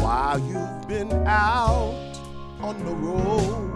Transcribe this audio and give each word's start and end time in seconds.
While 0.00 0.38
you've 0.40 0.88
been 0.88 1.12
out 1.26 1.94
on 2.60 2.84
the 2.84 2.92
road, 2.92 3.70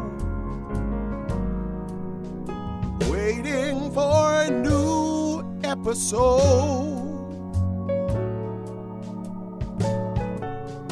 waiting 3.10 3.90
for 3.92 4.42
a 4.42 4.50
new 4.50 5.42
episode. 5.64 7.08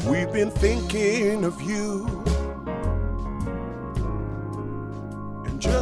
We've 0.08 0.32
been 0.32 0.50
thinking 0.50 1.44
of 1.44 1.60
you 1.62 2.24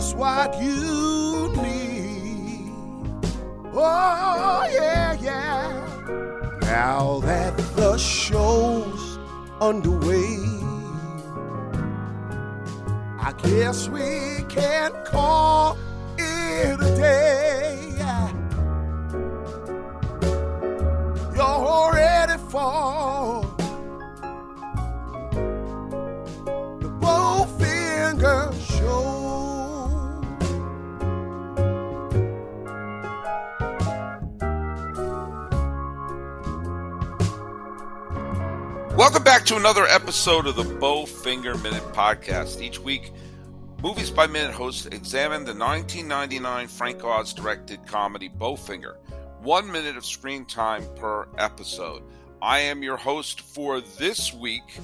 just 0.05 0.17
what 0.17 0.61
you 0.61 1.51
need. 1.63 2.71
Oh, 3.73 4.69
yeah, 4.71 5.15
yeah. 5.15 6.59
Now 6.61 7.21
that 7.21 7.57
the 7.75 7.97
show's 7.97 9.19
underway, 9.63 10.37
I 13.19 13.33
guess 13.45 13.89
we 13.89 14.45
can 14.49 14.93
call 15.07 15.79
it 16.19 16.80
a 16.80 16.97
day. 16.97 17.34
Welcome 39.05 39.23
back 39.23 39.45
to 39.47 39.57
another 39.57 39.85
episode 39.85 40.47
of 40.47 40.57
the 40.57 40.63
Bowfinger 40.63 41.63
Minute 41.63 41.83
Podcast. 41.93 42.63
Each 42.63 42.79
week, 42.79 43.13
Movies 43.83 44.11
by 44.11 44.27
Minute 44.27 44.55
hosts 44.55 44.87
examine 44.87 45.45
the 45.45 45.52
1999 45.52 46.69
Frank 46.69 47.05
Oz 47.05 47.35
directed 47.35 47.87
comedy 47.87 48.30
Bowfinger. 48.30 48.96
One 49.43 49.71
minute 49.71 49.99
of 49.99 50.07
screen 50.07 50.46
time 50.46 50.87
per 50.96 51.29
episode. 51.37 52.02
I 52.41 52.61
am 52.61 52.83
your 52.83 52.96
host 52.96 53.43
for 53.43 53.83
this 53.83 54.33
week. 54.33 54.79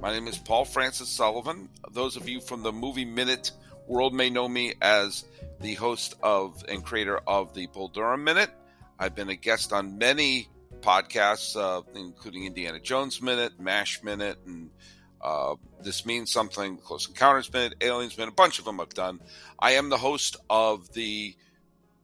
My 0.00 0.14
name 0.14 0.28
is 0.28 0.38
Paul 0.38 0.64
Francis 0.64 1.10
Sullivan. 1.10 1.68
Those 1.92 2.16
of 2.16 2.26
you 2.26 2.40
from 2.40 2.62
the 2.62 2.72
Movie 2.72 3.04
Minute 3.04 3.52
world 3.86 4.14
may 4.14 4.30
know 4.30 4.48
me 4.48 4.72
as 4.80 5.26
the 5.60 5.74
host 5.74 6.14
of 6.22 6.64
and 6.70 6.82
creator 6.82 7.18
of 7.26 7.52
the 7.52 7.66
Bull 7.66 7.88
Durham 7.88 8.24
Minute. 8.24 8.50
I've 8.98 9.14
been 9.14 9.28
a 9.28 9.36
guest 9.36 9.74
on 9.74 9.98
many 9.98 10.48
podcasts, 10.80 11.56
uh, 11.56 11.82
including 11.94 12.44
Indiana 12.44 12.80
Jones 12.80 13.20
Minute, 13.20 13.58
MASH 13.58 14.02
Minute, 14.02 14.38
and 14.46 14.70
uh, 15.20 15.54
This 15.82 16.06
Means 16.06 16.30
Something, 16.30 16.76
Close 16.78 17.08
Encounters 17.08 17.52
Minute, 17.52 17.74
Aliens 17.80 18.16
Minute, 18.16 18.32
a 18.32 18.34
bunch 18.34 18.58
of 18.58 18.64
them 18.64 18.80
I've 18.80 18.94
done. 18.94 19.20
I 19.58 19.72
am 19.72 19.88
the 19.88 19.98
host 19.98 20.36
of 20.48 20.92
the 20.92 21.34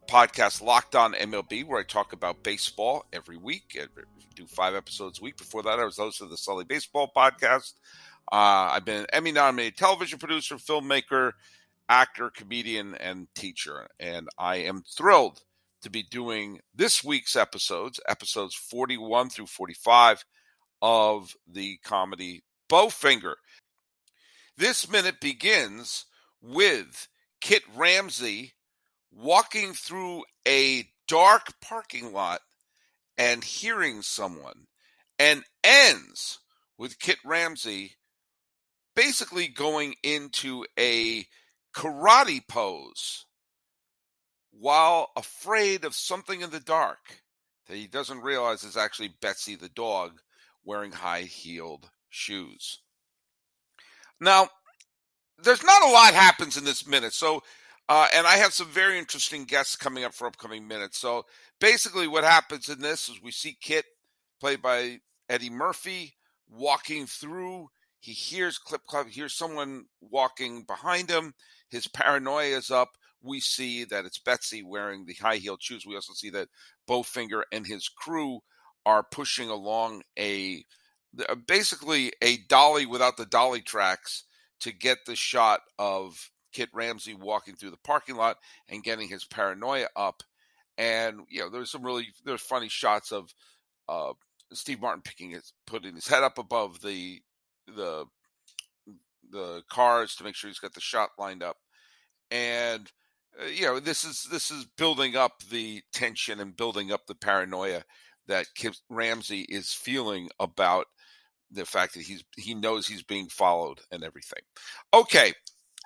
podcast 0.09 0.63
Locked 0.63 0.95
On 0.95 1.15
MLB, 1.15 1.65
where 1.67 1.81
I 1.81 1.85
talk 1.85 2.13
about 2.13 2.43
baseball 2.43 3.07
every 3.13 3.37
week. 3.37 3.79
I 3.81 3.87
do 4.35 4.47
five 4.47 4.75
episodes 4.75 5.21
a 5.21 5.23
week. 5.23 5.37
Before 5.37 5.63
that, 5.63 5.79
I 5.79 5.85
was 5.85 5.97
host 5.97 6.21
of 6.21 6.31
the 6.31 6.37
Sully 6.37 6.65
Baseball 6.65 7.11
podcast. 7.17 7.75
Uh, 8.31 8.73
I've 8.73 8.85
been 8.85 9.01
an 9.01 9.07
Emmy 9.13 9.33
nominated 9.33 9.77
television 9.77 10.19
producer, 10.19 10.57
filmmaker, 10.57 11.33
actor, 11.89 12.31
comedian, 12.31 12.95
and 12.95 13.29
teacher. 13.35 13.89
And 14.01 14.29
I 14.39 14.57
am 14.57 14.83
thrilled 14.83 15.43
to 15.85 15.91
be 15.91 16.03
doing 16.03 16.61
this 16.75 17.05
week's 17.05 17.37
episodes, 17.37 18.01
episodes 18.09 18.55
41 18.55 19.29
through 19.29 19.47
45 19.47 20.25
of 20.83 21.35
the 21.47 21.79
comedy 21.85 22.43
Bowfinger. 22.71 23.35
This 24.57 24.91
minute 24.91 25.21
begins 25.21 26.07
with 26.43 27.09
Kit 27.41 27.63
Ramsey 27.77 28.55
walking 29.13 29.75
through 29.75 30.25
a 30.49 30.85
dark 31.07 31.53
parking 31.61 32.13
lot 32.13 32.41
and 33.19 33.45
hearing 33.45 34.03
someone, 34.03 34.67
and 35.19 35.45
ends 35.63 36.41
with 36.79 36.99
Kit 36.99 37.19
Ramsey 37.25 37.93
basically 38.97 39.49
going 39.49 39.95
into 40.03 40.65
a 40.79 41.27
karate 41.77 42.41
pose 42.49 43.27
while 44.59 45.11
afraid 45.17 45.85
of 45.85 45.95
something 45.95 46.41
in 46.41 46.51
the 46.51 46.61
dark 46.61 47.23
that 47.67 47.77
he 47.77 47.87
doesn't 47.87 48.23
realize 48.23 48.63
is 48.63 48.77
actually 48.77 49.15
Betsy 49.21 49.57
the 49.57 49.69
dog 49.69 50.21
wearing 50.65 50.93
high 50.93 51.23
heeled 51.23 51.91
shoes. 52.11 52.79
Now, 54.21 54.49
there's 55.43 55.65
not 55.65 55.83
a 55.83 55.91
lot 55.91 56.15
happens 56.15 56.57
in 56.57 56.65
this 56.65 56.87
minute. 56.87 57.13
So, 57.13 57.43
uh, 57.89 58.07
and 58.15 58.27
I 58.27 58.37
have 58.37 58.53
some 58.53 58.69
very 58.69 58.99
interesting 58.99 59.45
guests 59.45 59.77
coming 59.77 60.05
up 60.05 60.15
for 60.15 60.27
upcoming 60.27 60.67
minutes. 60.67 60.99
So, 60.99 61.27
basically, 61.61 62.09
what 62.09 62.25
happens 62.25 62.69
in 62.69 62.81
this 62.81 63.09
is 63.09 63.23
we 63.23 63.33
see 63.33 63.57
Kit, 63.61 63.85
played 64.41 64.63
by 64.63 65.01
Eddie 65.29 65.51
Murphy, 65.51 66.15
walking 66.49 67.07
through. 67.07 67.69
He 68.01 68.13
hears 68.13 68.59
clip 68.59 68.83
clop, 68.87 69.09
hears 69.09 69.35
someone 69.35 69.87
walking 70.01 70.63
behind 70.63 71.11
him. 71.11 71.35
His 71.69 71.87
paranoia 71.87 72.57
is 72.57 72.71
up. 72.71 72.97
We 73.25 73.41
see 73.41 73.85
that 73.85 74.05
it's 74.05 74.19
Betsy 74.19 74.63
wearing 74.63 75.07
the 75.07 75.15
high 75.15 75.37
heeled 75.37 75.63
shoes. 75.63 75.85
We 75.87 75.95
also 75.95 76.13
see 76.13 76.31
that 76.31 76.49
Bowfinger 76.89 77.43
and 77.53 77.67
his 77.67 77.89
crew 77.89 78.41
are 78.87 79.03
pushing 79.03 79.49
along 79.49 80.03
a 80.19 80.65
basically 81.47 82.13
a 82.23 82.39
dolly 82.49 82.87
without 82.87 83.17
the 83.17 83.27
dolly 83.27 83.63
tracks 83.63 84.25
to 84.61 84.73
get 84.73 84.99
the 85.07 85.17
shot 85.17 85.61
of 85.79 86.31
Kit 86.53 86.71
Ramsey 86.73 87.15
walking 87.15 87.55
through 87.57 87.71
the 87.71 87.77
parking 87.79 88.17
lot 88.17 88.37
and 88.69 88.83
getting 88.83 89.09
his 89.09 89.25
paranoia 89.25 89.89
up. 89.97 90.23
And 90.77 91.21
you 91.29 91.41
know, 91.41 91.51
there's 91.51 91.71
some 91.71 91.83
really 91.83 92.09
there's 92.25 92.41
funny 92.41 92.69
shots 92.69 93.13
of 93.13 93.33
uh, 93.89 94.13
Steve 94.53 94.81
Martin 94.81 95.03
picking 95.03 95.31
his 95.31 95.53
putting 95.67 95.95
his 95.95 96.09
head 96.09 96.23
up 96.23 96.39
above 96.39 96.81
the 96.81 97.21
the 97.67 98.07
the 99.31 99.63
cars 99.71 100.15
to 100.17 100.25
make 100.25 100.35
sure 100.35 100.49
he's 100.49 100.59
got 100.59 100.75
the 100.75 100.81
shot 100.81 101.11
lined 101.19 101.43
up. 101.43 101.57
And 102.31 102.91
uh, 103.41 103.47
you 103.47 103.63
know, 103.63 103.81
this 103.81 104.05
is 104.05 104.29
this 104.31 104.51
is 104.51 104.67
building 104.77 105.17
up 105.17 105.43
the 105.51 105.83
tension 105.93 106.41
and 106.41 106.57
building 106.57 106.93
up 106.93 107.07
the 107.07 107.15
paranoia 107.15 107.83
that 108.27 108.47
Kit 108.55 108.77
Ramsey 108.89 109.43
is 109.43 109.73
feeling 109.73 110.31
about 110.39 110.87
the 111.51 111.65
fact 111.65 111.95
that 111.95 112.03
he's 112.03 112.25
he 112.37 112.55
knows 112.55 112.87
he's 112.87 113.03
being 113.03 113.29
followed 113.29 113.81
and 113.91 114.05
everything. 114.05 114.43
Okay, 114.93 115.33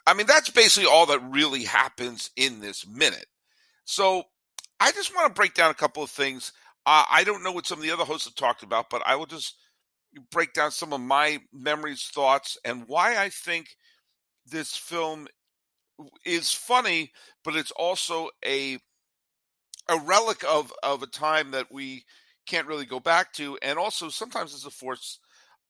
I 0.07 0.15
mean 0.15 0.27
that's 0.27 0.51
basically 0.51 0.89
all 0.89 1.07
that 1.07 1.31
really 1.31 1.65
happens 1.65 2.31
in 2.37 2.61
this 2.61 2.87
minute. 2.87 3.27
So 3.85 4.25
I 4.81 4.93
just 4.93 5.15
want 5.15 5.29
to 5.29 5.39
break 5.39 5.55
down 5.55 5.71
a 5.71 5.75
couple 5.75 6.03
of 6.03 6.11
things. 6.11 6.53
Uh, 6.87 7.05
I 7.11 7.25
don't 7.25 7.43
know 7.43 7.53
what 7.53 7.67
some 7.67 7.79
of 7.79 7.85
the 7.85 7.91
other 7.91 8.05
hosts 8.05 8.27
have 8.27 8.35
talked 8.35 8.63
about, 8.63 8.91
but 8.91 9.03
I 9.05 9.17
will 9.17 9.27
just 9.27 9.57
break 10.31 10.53
down 10.53 10.71
some 10.71 10.93
of 10.93 11.01
my 11.01 11.41
memories, 11.53 12.11
thoughts, 12.15 12.57
and 12.65 12.85
why 12.87 13.17
I 13.23 13.29
think 13.29 13.77
this 14.47 14.77
film 14.77 15.29
is 16.25 16.53
funny, 16.53 17.13
but 17.45 17.57
it's 17.57 17.73
also 17.73 18.29
a 18.45 18.79
a 19.89 19.99
relic 19.99 20.45
of 20.45 20.73
of 20.83 21.03
a 21.03 21.07
time 21.07 21.53
that 21.53 21.73
we 21.73 22.05
can't 22.47 22.67
really 22.67 22.87
go 22.87 23.01
back 23.01 23.33
to, 23.35 23.59
and 23.63 23.79
also 23.79 24.09
sometimes 24.09 24.55
it's 24.55 24.67
a 24.67 24.71
force 24.71 25.19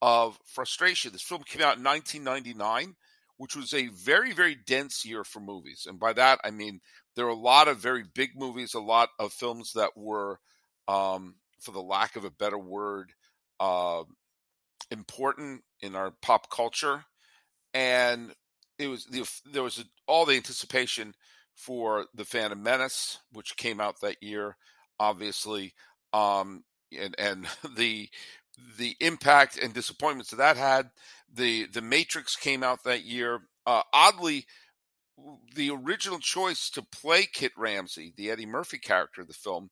of 0.03 0.39
frustration. 0.45 1.13
This 1.13 1.23
film 1.23 1.43
came 1.45 1.63
out 1.63 1.77
in 1.79 1.85
1999, 1.85 2.95
which 3.37 3.57
was 3.57 3.75
a 3.75 3.89
very 3.89 4.33
very 4.33 4.55
dense 4.55 5.05
year 5.05 5.25
for 5.25 5.41
movies, 5.41 5.87
and 5.89 5.99
by 5.99 6.13
that 6.15 6.41
I 6.45 6.51
mean 6.51 6.81
there 7.17 7.27
are 7.27 7.31
a 7.31 7.35
lot 7.35 7.69
of 7.69 7.79
very 7.79 8.05
big 8.15 8.31
movies, 8.37 8.75
a 8.75 8.81
lot 8.81 9.09
of 9.19 9.33
films 9.33 9.73
that 9.75 9.97
were, 9.97 10.39
um, 10.87 11.35
for 11.61 11.73
the 11.73 11.83
lack 11.83 12.15
of 12.15 12.25
a 12.25 12.31
better 12.31 12.59
word, 12.59 13.13
uh, 13.59 14.05
important 14.91 15.63
in 15.81 15.97
our 15.97 16.13
pop 16.23 16.51
culture, 16.51 17.05
and 17.75 18.33
it 18.79 18.89
was 18.89 19.05
the, 19.07 19.29
there 19.51 19.63
was 19.63 19.85
all 20.07 20.25
the 20.25 20.37
anticipation 20.37 21.15
for 21.55 22.07
the 22.15 22.25
Phantom 22.25 22.63
Menace, 22.63 23.19
which 23.33 23.57
came 23.57 23.81
out 23.81 24.01
that 24.01 24.23
year, 24.23 24.57
obviously, 25.01 25.75
um, 26.13 26.65
and 26.97 27.15
and 27.19 27.47
the 27.77 28.09
the 28.79 28.97
impact 29.01 29.59
and 29.59 29.75
disappointments 29.75 30.31
that 30.31 30.37
that 30.37 30.57
had. 30.57 30.91
The 31.33 31.67
the 31.67 31.83
Matrix 31.83 32.37
came 32.37 32.63
out 32.63 32.85
that 32.85 33.05
year. 33.05 33.41
Uh, 33.67 33.83
oddly, 33.93 34.47
the 35.55 35.71
original 35.71 36.19
choice 36.21 36.71
to 36.71 36.83
play 36.83 37.27
Kit 37.31 37.53
Ramsey, 37.57 38.15
the 38.17 38.31
Eddie 38.31 38.47
Murphy 38.47 38.79
character 38.79 39.21
of 39.21 39.29
the 39.29 39.35
film, 39.35 39.71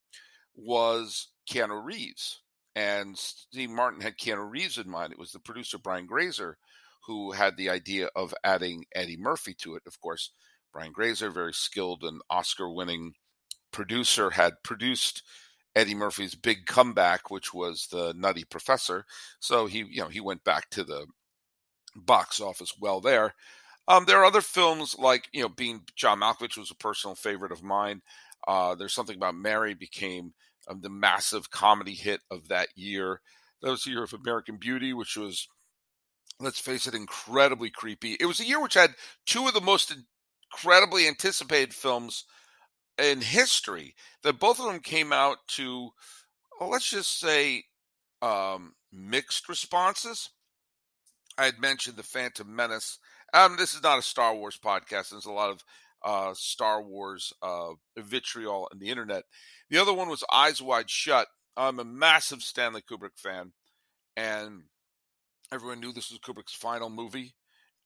was 0.55 1.29
Keanu 1.51 1.83
Reeves, 1.83 2.41
and 2.75 3.17
Steve 3.17 3.71
Martin 3.71 4.01
had 4.01 4.19
Keanu 4.19 4.51
Reeves 4.51 4.77
in 4.77 4.91
mind. 4.91 5.13
It 5.13 5.19
was 5.19 5.33
the 5.33 5.39
producer 5.39 5.79
Brian 5.79 6.07
Grazer 6.07 6.59
who 7.07 7.33
had 7.33 7.57
the 7.57 7.71
idea 7.71 8.09
of 8.15 8.35
adding 8.43 8.85
Eddie 8.95 9.17
Murphy 9.17 9.55
to 9.55 9.77
it. 9.77 9.83
Of 9.87 10.01
course, 10.01 10.33
Brian 10.73 10.93
Grazer, 10.93 11.31
very 11.31 11.55
skilled 11.55 12.03
and 12.03 12.21
Oscar 12.29 12.71
winning 12.71 13.15
producer, 13.73 14.31
had 14.31 14.63
produced 14.63 15.23
Eddie 15.75 15.95
Murphy's 15.95 16.35
big 16.35 16.67
comeback, 16.67 17.31
which 17.31 17.53
was 17.53 17.89
the 17.91 18.15
Nutty 18.17 18.45
Professor. 18.45 19.05
So 19.41 19.67
he, 19.67 19.79
you 19.91 20.01
know, 20.01 20.09
he 20.09 20.21
went 20.21 20.43
back 20.45 20.71
to 20.71 20.85
the 20.85 21.07
box 21.95 22.41
office 22.41 22.75
well 22.81 23.01
there. 23.01 23.35
Um, 23.89 24.05
there 24.07 24.19
are 24.19 24.25
other 24.25 24.41
films 24.41 24.97
like, 24.99 25.29
you 25.33 25.43
know, 25.43 25.49
being 25.49 25.83
John 25.95 26.21
Malkovich 26.21 26.59
was 26.59 26.71
a 26.71 26.77
personal 26.77 27.15
favorite 27.15 27.53
of 27.53 27.63
mine. 27.63 28.03
Uh, 28.49 28.75
there's 28.75 28.95
something 28.95 29.17
about 29.17 29.35
Mary 29.35 29.75
became 29.75 30.35
um, 30.69 30.81
the 30.81 30.91
massive 30.91 31.51
comedy 31.51 31.95
hit 31.95 32.21
of 32.31 32.49
that 32.49 32.69
year. 32.75 33.21
That 33.63 33.71
was 33.71 33.85
the 33.85 33.93
year 33.93 34.03
of 34.03 34.13
American 34.13 34.57
Beauty, 34.57 34.93
which 34.93 35.17
was, 35.17 35.49
let's 36.41 36.61
face 36.61 36.87
it, 36.87 36.95
incredibly 36.95 37.71
creepy. 37.71 38.17
It 38.21 38.27
was 38.27 38.41
a 38.41 38.47
year 38.47 38.61
which 38.61 38.75
had 38.75 38.95
two 39.25 39.47
of 39.47 39.55
the 39.55 39.61
most 39.61 39.95
incredibly 40.53 41.09
anticipated 41.09 41.75
films 41.75 42.25
in 42.99 43.21
history. 43.21 43.95
That 44.23 44.39
both 44.39 44.59
of 44.59 44.67
them 44.67 44.81
came 44.81 45.13
out 45.13 45.39
to, 45.49 45.91
well, 46.61 46.71
let's 46.71 46.91
just 46.91 47.19
say, 47.19 47.65
um, 48.23 48.75
mixed 48.93 49.49
responses. 49.49 50.31
I 51.39 51.45
had 51.45 51.61
mentioned 51.61 51.97
the 51.97 52.03
Phantom 52.03 52.55
Menace. 52.55 52.99
Um, 53.35 53.57
this 53.57 53.75
is 53.75 53.83
not 53.83 53.99
a 53.99 54.03
Star 54.03 54.35
Wars 54.35 54.59
podcast. 54.63 55.11
There's 55.11 55.27
a 55.27 55.33
lot 55.33 55.51
of 55.51 55.65
uh, 56.05 56.35
Star 56.35 56.83
Wars 56.83 57.33
uh, 57.43 57.73
vitriol 57.99 58.69
on 58.73 58.79
the 58.79 58.89
internet. 58.89 59.25
The 59.69 59.79
other 59.79 59.93
one 59.93 60.09
was 60.09 60.25
Eyes 60.33 60.63
Wide 60.63 60.89
Shut. 60.89 61.27
I'm 61.57 61.79
a 61.79 61.85
massive 61.85 62.43
Stanley 62.43 62.83
Kubrick 62.83 63.17
fan, 63.17 63.53
and 64.17 64.65
everyone 65.53 65.81
knew 65.81 65.93
this 65.93 66.11
was 66.11 66.21
Kubrick's 66.21 66.55
final 66.55 66.91
movie, 66.91 67.35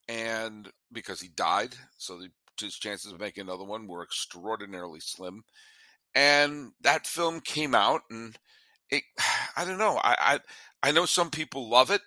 and 0.09 0.71
because 0.93 1.21
he 1.21 1.29
died, 1.29 1.75
so 1.99 2.19
the, 2.19 2.29
his 2.61 2.77
chances 2.77 3.13
of 3.13 3.21
making 3.21 3.43
another 3.43 3.65
one 3.65 3.87
were 3.87 4.03
extraordinarily 4.03 5.01
slim. 5.01 5.45
And 6.15 6.73
that 6.81 7.07
film 7.07 7.41
came 7.41 7.75
out, 7.75 8.03
and 8.11 8.37
it, 8.91 9.05
I 9.57 9.65
don't 9.65 9.79
know. 9.79 9.99
I, 10.03 10.17
I, 10.83 10.89
I 10.89 10.93
know 10.93 11.07
some 11.07 11.31
people 11.31 11.69
love 11.69 11.91
it. 11.91 12.03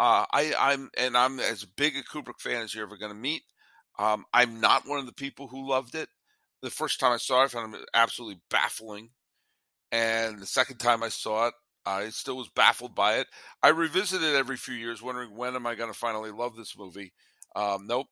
Uh, 0.00 0.24
I, 0.32 0.54
I'm, 0.58 0.90
and 0.96 1.16
I'm 1.16 1.40
as 1.40 1.64
big 1.64 1.96
a 1.96 2.02
Kubrick 2.02 2.40
fan 2.40 2.62
as 2.62 2.74
you're 2.74 2.86
ever 2.86 2.96
going 2.96 3.12
to 3.12 3.18
meet. 3.18 3.42
Um, 3.98 4.24
I'm 4.32 4.60
not 4.60 4.86
one 4.86 5.00
of 5.00 5.06
the 5.06 5.12
people 5.12 5.48
who 5.48 5.68
loved 5.68 5.96
it. 5.96 6.08
The 6.62 6.70
first 6.70 7.00
time 7.00 7.12
I 7.12 7.16
saw 7.16 7.42
it, 7.42 7.46
I 7.46 7.48
found 7.48 7.74
it 7.74 7.80
absolutely 7.94 8.40
baffling. 8.48 9.10
And 9.90 10.38
the 10.40 10.46
second 10.46 10.78
time 10.78 11.02
I 11.02 11.08
saw 11.08 11.48
it, 11.48 11.54
I 11.88 12.10
still 12.10 12.36
was 12.36 12.48
baffled 12.48 12.94
by 12.94 13.16
it. 13.16 13.28
I 13.62 13.68
revisit 13.68 14.22
it 14.22 14.34
every 14.34 14.56
few 14.56 14.74
years, 14.74 15.02
wondering 15.02 15.34
when 15.34 15.56
am 15.56 15.66
I 15.66 15.74
going 15.74 15.90
to 15.90 15.98
finally 15.98 16.30
love 16.30 16.54
this 16.54 16.76
movie. 16.76 17.12
Um, 17.56 17.86
nope. 17.86 18.08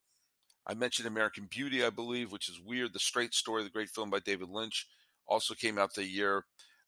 I 0.67 0.75
mentioned 0.75 1.07
American 1.07 1.47
Beauty, 1.49 1.85
I 1.85 1.91
believe, 1.91 2.33
which 2.33 2.49
is 2.49 2.61
weird. 2.61 2.93
The 2.93 2.99
Straight 2.99 3.35
Story, 3.35 3.63
the 3.63 3.71
great 3.71 3.91
film 3.91 4.11
by 4.11 4.19
David 4.19 4.49
Lynch, 4.49 4.87
also 5.29 5.55
came 5.55 5.79
out 5.79 5.95
the 5.95 6.05
year. 6.05 6.45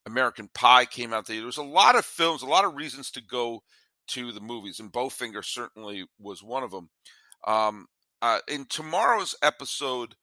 American 0.06 0.48
Pie 0.52 0.86
came 0.86 1.12
out 1.12 1.26
the 1.26 1.34
year. 1.34 1.42
There 1.42 1.46
was 1.46 1.58
a 1.58 1.62
lot 1.62 1.94
of 1.94 2.04
films, 2.04 2.42
a 2.42 2.46
lot 2.46 2.64
of 2.64 2.74
reasons 2.74 3.10
to 3.12 3.20
go 3.20 3.62
to 4.08 4.32
the 4.32 4.40
movies, 4.40 4.80
and 4.80 4.90
Bowfinger 4.90 5.44
certainly 5.44 6.06
was 6.18 6.42
one 6.42 6.62
of 6.62 6.70
them. 6.70 6.88
Um, 7.46 7.86
uh, 8.22 8.38
in 8.48 8.64
tomorrow's 8.64 9.36
episode 9.42 10.16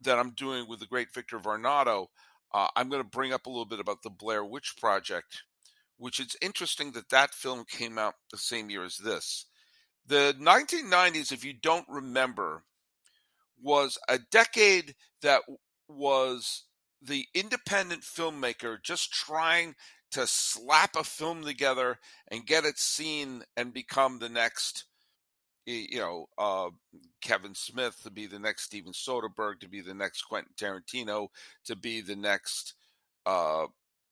that 0.00 0.18
I'm 0.18 0.30
doing 0.30 0.66
with 0.66 0.80
the 0.80 0.86
great 0.86 1.12
Victor 1.14 1.38
Varnado, 1.38 2.06
uh, 2.54 2.68
I'm 2.74 2.88
going 2.88 3.02
to 3.02 3.08
bring 3.08 3.32
up 3.32 3.46
a 3.46 3.50
little 3.50 3.66
bit 3.66 3.80
about 3.80 4.02
the 4.02 4.10
Blair 4.10 4.44
Witch 4.44 4.74
Project, 4.80 5.42
which 5.98 6.20
it's 6.20 6.36
interesting 6.40 6.92
that 6.92 7.08
that 7.10 7.34
film 7.34 7.64
came 7.68 7.98
out 7.98 8.14
the 8.30 8.38
same 8.38 8.70
year 8.70 8.84
as 8.84 8.96
this. 8.98 9.46
The 10.06 10.36
1990s, 10.40 11.32
if 11.32 11.44
you 11.44 11.52
don't 11.52 11.88
remember, 11.88 12.62
was 13.60 13.98
a 14.08 14.18
decade 14.30 14.94
that 15.22 15.42
was 15.88 16.64
the 17.02 17.26
independent 17.34 18.02
filmmaker 18.02 18.82
just 18.82 19.12
trying 19.12 19.74
to 20.12 20.26
slap 20.26 20.96
a 20.96 21.04
film 21.04 21.44
together 21.44 21.98
and 22.28 22.46
get 22.46 22.64
it 22.64 22.78
seen 22.78 23.42
and 23.56 23.72
become 23.72 24.18
the 24.18 24.28
next 24.28 24.84
you 25.66 25.98
know, 25.98 26.28
uh, 26.38 26.70
Kevin 27.20 27.54
Smith 27.54 28.00
to 28.04 28.10
be 28.10 28.26
the 28.26 28.38
next 28.38 28.62
Steven 28.62 28.92
Soderbergh, 28.92 29.60
to 29.60 29.68
be 29.68 29.80
the 29.80 29.94
next 29.94 30.22
Quentin 30.22 30.54
Tarantino, 30.56 31.28
to 31.64 31.74
be 31.74 32.00
the 32.00 32.14
next, 32.14 32.74
uh, 33.26 33.66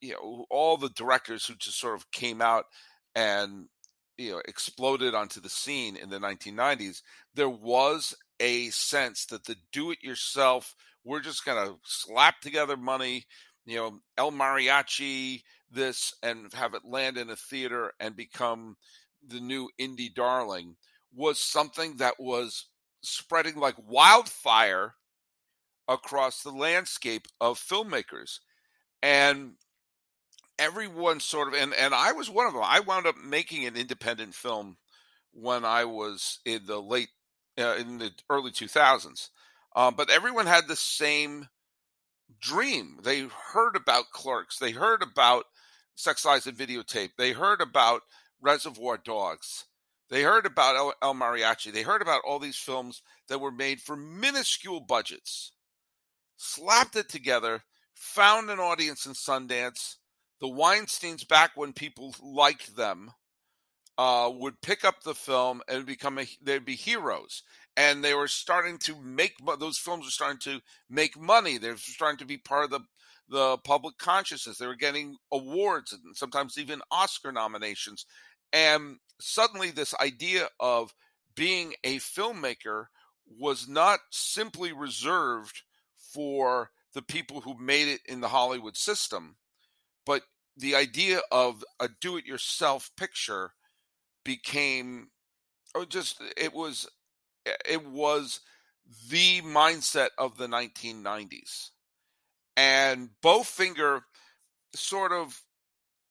you 0.04 0.12
know, 0.12 0.44
all 0.50 0.76
the 0.76 0.90
directors 0.90 1.46
who 1.46 1.54
just 1.54 1.80
sort 1.80 1.94
of 1.94 2.10
came 2.10 2.42
out 2.42 2.66
and, 3.14 3.68
you 4.18 4.32
know, 4.32 4.42
exploded 4.46 5.14
onto 5.14 5.40
the 5.40 5.48
scene 5.48 5.96
in 5.96 6.10
the 6.10 6.18
1990s. 6.18 7.00
There 7.34 7.48
was 7.48 8.14
a 8.38 8.68
sense 8.70 9.26
that 9.26 9.44
the 9.44 9.56
do 9.72 9.90
it 9.90 10.02
yourself, 10.02 10.74
we're 11.04 11.20
just 11.20 11.44
going 11.44 11.66
to 11.66 11.76
slap 11.84 12.40
together 12.40 12.76
money, 12.76 13.24
you 13.64 13.76
know, 13.76 14.00
El 14.18 14.32
Mariachi, 14.32 15.42
this, 15.70 16.14
and 16.22 16.52
have 16.52 16.74
it 16.74 16.84
land 16.84 17.16
in 17.16 17.30
a 17.30 17.36
theater 17.36 17.92
and 17.98 18.14
become 18.14 18.76
the 19.26 19.40
new 19.40 19.70
indie 19.80 20.14
darling 20.14 20.76
was 21.14 21.38
something 21.38 21.96
that 21.96 22.14
was 22.18 22.66
spreading 23.02 23.56
like 23.56 23.76
wildfire 23.86 24.94
across 25.88 26.42
the 26.42 26.50
landscape 26.50 27.26
of 27.40 27.58
filmmakers. 27.58 28.40
And 29.02 29.54
everyone 30.58 31.20
sort 31.20 31.48
of, 31.48 31.54
and, 31.54 31.74
and 31.74 31.94
I 31.94 32.12
was 32.12 32.30
one 32.30 32.46
of 32.46 32.52
them. 32.52 32.62
I 32.64 32.80
wound 32.80 33.06
up 33.06 33.16
making 33.16 33.66
an 33.66 33.76
independent 33.76 34.34
film 34.34 34.76
when 35.32 35.64
I 35.64 35.84
was 35.84 36.38
in 36.44 36.66
the 36.66 36.80
late, 36.80 37.08
uh, 37.58 37.76
in 37.78 37.98
the 37.98 38.12
early 38.30 38.50
2000s. 38.50 39.28
Um, 39.76 39.94
but 39.96 40.10
everyone 40.10 40.46
had 40.46 40.68
the 40.68 40.76
same 40.76 41.48
dream. 42.40 42.98
They 43.02 43.26
heard 43.52 43.76
about 43.76 44.10
Clerks. 44.12 44.58
They 44.58 44.70
heard 44.70 45.02
about 45.02 45.46
Sex 45.94 46.24
Lies 46.24 46.46
and 46.46 46.56
Videotape. 46.56 47.10
They 47.16 47.32
heard 47.32 47.60
about 47.60 48.02
Reservoir 48.40 48.98
Dogs. 48.98 49.64
They 50.10 50.22
heard 50.22 50.46
about 50.46 50.76
El, 50.76 50.94
El, 51.02 51.14
Mariachi. 51.14 51.72
They 51.72 51.82
heard 51.82 52.02
about 52.02 52.22
all 52.24 52.38
these 52.38 52.58
films 52.58 53.02
that 53.28 53.40
were 53.40 53.50
made 53.50 53.80
for 53.80 53.96
minuscule 53.96 54.80
budgets, 54.80 55.52
slapped 56.36 56.94
it 56.94 57.08
together, 57.08 57.64
found 57.94 58.50
an 58.50 58.58
audience 58.58 59.06
in 59.06 59.12
Sundance. 59.12 59.96
The 60.40 60.48
Weinsteins, 60.48 61.26
back 61.26 61.52
when 61.54 61.72
people 61.72 62.14
liked 62.22 62.76
them, 62.76 63.12
uh, 63.96 64.30
would 64.34 64.60
pick 64.60 64.84
up 64.84 65.02
the 65.02 65.14
film 65.14 65.62
and 65.68 65.86
become 65.86 66.18
a, 66.18 66.26
they'd 66.42 66.64
be 66.64 66.74
heroes. 66.74 67.42
And 67.76 68.04
they 68.04 68.14
were 68.14 68.28
starting 68.28 68.78
to 68.78 69.00
make 69.00 69.34
those 69.58 69.78
films 69.78 70.04
were 70.04 70.10
starting 70.10 70.40
to 70.40 70.60
make 70.90 71.18
money. 71.18 71.58
They 71.58 71.70
were 71.70 71.76
starting 71.76 72.18
to 72.18 72.26
be 72.26 72.38
part 72.38 72.64
of 72.64 72.70
the 72.70 72.80
the 73.28 73.56
public 73.58 73.96
consciousness. 73.98 74.58
They 74.58 74.66
were 74.66 74.74
getting 74.74 75.16
awards 75.32 75.92
and 75.92 76.16
sometimes 76.16 76.58
even 76.58 76.82
Oscar 76.90 77.32
nominations. 77.32 78.04
And 78.52 78.98
suddenly, 79.20 79.70
this 79.70 79.94
idea 79.94 80.48
of 80.60 80.94
being 81.34 81.74
a 81.82 81.96
filmmaker 81.96 82.86
was 83.26 83.66
not 83.68 84.00
simply 84.10 84.72
reserved 84.72 85.62
for 86.12 86.70
the 86.92 87.02
people 87.02 87.40
who 87.40 87.58
made 87.58 87.88
it 87.88 88.00
in 88.06 88.20
the 88.20 88.28
Hollywood 88.28 88.76
system, 88.76 89.36
but 90.06 90.22
the 90.56 90.74
idea 90.74 91.20
of 91.30 91.64
a 91.80 91.88
do 92.00 92.16
it 92.16 92.26
yourself 92.26 92.90
picture 92.96 93.52
became 94.24 95.08
or 95.74 95.84
just 95.84 96.22
it 96.36 96.54
was 96.54 96.88
it 97.44 97.86
was 97.86 98.40
the 99.10 99.40
mindset 99.42 100.08
of 100.18 100.38
the 100.38 100.46
1990s 100.46 101.70
and 102.56 103.10
bowfinger 103.22 104.02
sort 104.74 105.12
of 105.12 105.42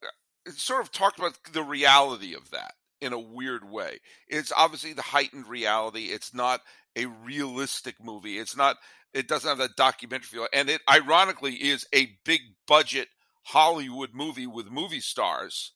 uh, 0.03 0.51
sort 0.51 0.81
of 0.81 0.91
talked 0.91 1.19
about 1.19 1.37
the 1.51 1.63
reality 1.63 2.35
of 2.35 2.51
that 2.51 2.73
in 3.01 3.13
a 3.13 3.19
weird 3.19 3.69
way. 3.69 3.99
It's 4.27 4.51
obviously 4.55 4.93
the 4.93 5.01
heightened 5.01 5.47
reality. 5.47 6.05
It's 6.05 6.33
not 6.33 6.61
a 6.95 7.05
realistic 7.05 7.95
movie. 8.03 8.37
It's 8.37 8.55
not. 8.55 8.77
It 9.13 9.27
doesn't 9.27 9.47
have 9.47 9.59
that 9.59 9.75
documentary 9.75 10.25
feel, 10.25 10.47
and 10.51 10.69
it 10.69 10.81
ironically 10.89 11.53
is 11.53 11.85
a 11.93 12.17
big 12.25 12.41
budget 12.67 13.09
Hollywood 13.43 14.11
movie 14.13 14.47
with 14.47 14.71
movie 14.71 14.99
stars 14.99 15.73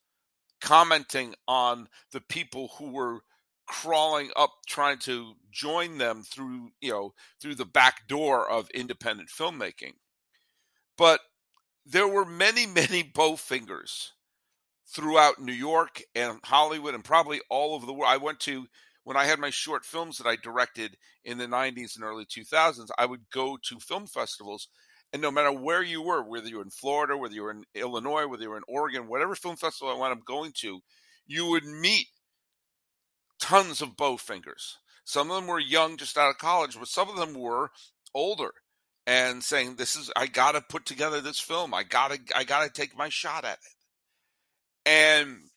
commenting 0.60 1.36
on 1.48 1.88
the 2.12 2.22
people 2.22 2.72
who 2.78 2.92
were 2.92 3.20
crawling 3.68 4.32
up 4.36 4.52
trying 4.68 4.98
to 4.98 5.34
join 5.52 5.98
them 5.98 6.24
through 6.24 6.70
you 6.80 6.90
know 6.90 7.14
through 7.42 7.54
the 7.54 7.66
back 7.66 8.08
door 8.08 8.50
of 8.50 8.70
independent 8.72 9.30
filmmaking 9.30 9.94
but 10.98 11.20
there 11.86 12.08
were 12.08 12.26
many 12.26 12.66
many 12.82 13.04
bowfingers 13.04 14.12
throughout 14.88 15.42
New 15.42 15.54
York 15.54 16.02
and 16.16 16.40
Hollywood 16.44 16.94
and 16.96 17.04
probably 17.04 17.42
all 17.50 17.76
over 17.76 17.86
the 17.86 17.94
world. 17.94 18.12
I 18.12 18.18
went 18.18 18.40
to 18.42 18.68
when 19.04 19.18
I 19.18 19.26
had 19.26 19.40
my 19.40 19.50
short 19.50 19.86
films 19.86 20.18
that 20.18 20.28
I 20.28 20.36
directed 20.36 20.98
in 21.24 21.38
the 21.38 21.48
90s 21.48 21.96
and 21.96 22.04
early 22.04 22.26
2000s, 22.26 22.88
I 22.98 23.06
would 23.06 23.30
go 23.32 23.58
to 23.64 23.80
film 23.80 24.08
festivals. 24.08 24.68
And 25.14 25.22
no 25.22 25.32
matter 25.32 25.52
where 25.52 25.82
you 25.82 26.02
were, 26.02 26.22
whether 26.22 26.48
you 26.48 26.58
were 26.58 26.64
in 26.64 26.70
Florida, 26.70 27.16
whether 27.18 27.34
you 27.34 27.44
were 27.44 27.52
in 27.52 27.64
Illinois, 27.74 28.28
whether 28.28 28.44
you 28.44 28.50
were 28.50 28.58
in 28.58 28.64
Oregon, 28.68 29.08
whatever 29.08 29.36
film 29.36 29.56
festival 29.56 29.94
I 29.94 29.98
wound 29.98 30.14
up 30.14 30.26
going 30.26 30.52
to, 30.58 30.82
you 31.26 31.48
would 31.48 31.64
meet 31.64 32.08
tons 33.40 33.82
of 33.82 33.96
Bowfingers. 33.96 34.76
Some 35.06 35.32
of 35.32 35.38
them 35.38 35.48
were 35.48 35.60
young, 35.60 35.96
just 35.96 36.18
out 36.18 36.30
of 36.30 36.38
college, 36.38 36.78
but 36.78 36.90
some 36.90 37.10
of 37.10 37.16
them 37.16 37.34
were 37.34 37.72
older 38.14 38.52
and 39.06 39.42
saying, 39.42 39.76
"This 39.76 39.96
is 39.96 40.12
I 40.16 40.28
got 40.28 40.52
to 40.52 40.62
put 40.62 40.86
together 40.86 41.22
this 41.22 41.40
film. 41.40 41.74
I 41.74 41.84
got 41.84 42.12
to 42.12 42.20
I 42.36 42.44
got 42.44 42.64
to 42.64 42.70
take 42.70 42.98
my 42.98 43.08
shot 43.08 43.46
at 43.46 43.60
it." 43.60 44.90
And 44.90 45.50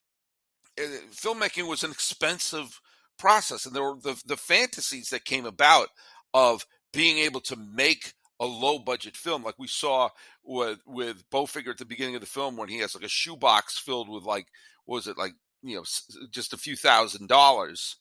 uh, 0.79 0.83
filmmaking 1.13 1.69
was 1.69 1.83
an 1.83 1.91
expensive 1.91 2.81
process, 3.19 3.67
and 3.67 3.75
there 3.75 3.83
were 3.83 4.01
the 4.01 4.23
the 4.25 4.37
fantasies 4.37 5.09
that 5.09 5.25
came 5.25 5.47
about 5.47 5.89
of 6.33 6.65
being 6.93 7.19
able 7.19 7.41
to 7.41 7.57
make 7.57 8.15
a 8.41 8.47
low 8.47 8.79
budget 8.79 9.17
film, 9.17 9.45
like 9.45 9.59
we 9.59 9.69
saw 9.69 10.09
with 10.43 10.79
with 10.87 11.29
Bowfinger 11.31 11.69
at 11.69 11.79
the 11.79 11.85
beginning 11.85 12.15
of 12.15 12.23
the 12.23 12.27
film 12.27 12.57
when 12.57 12.69
he 12.69 12.79
has 12.79 12.95
like 12.95 13.05
a 13.05 13.09
shoebox 13.09 13.79
filled 13.79 14.09
with 14.09 14.25
like 14.25 14.47
what 14.87 14.97
was 14.97 15.07
it 15.07 15.19
like 15.19 15.35
you 15.63 15.77
know 15.77 15.85
just 16.31 16.55
a 16.55 16.59
few 16.59 16.75
thousand 16.75 17.29
dollars, 17.29 17.97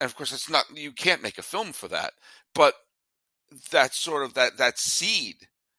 and 0.00 0.10
of 0.10 0.16
course 0.16 0.32
it's 0.32 0.50
not 0.50 0.64
you 0.74 0.92
can't 0.92 1.22
make 1.22 1.38
a 1.38 1.42
film 1.42 1.72
for 1.72 1.88
that, 1.88 2.12
but 2.54 2.74
that 3.70 3.94
sort 3.94 4.24
of 4.24 4.34
that 4.34 4.58
that 4.58 4.78
seed 4.78 5.36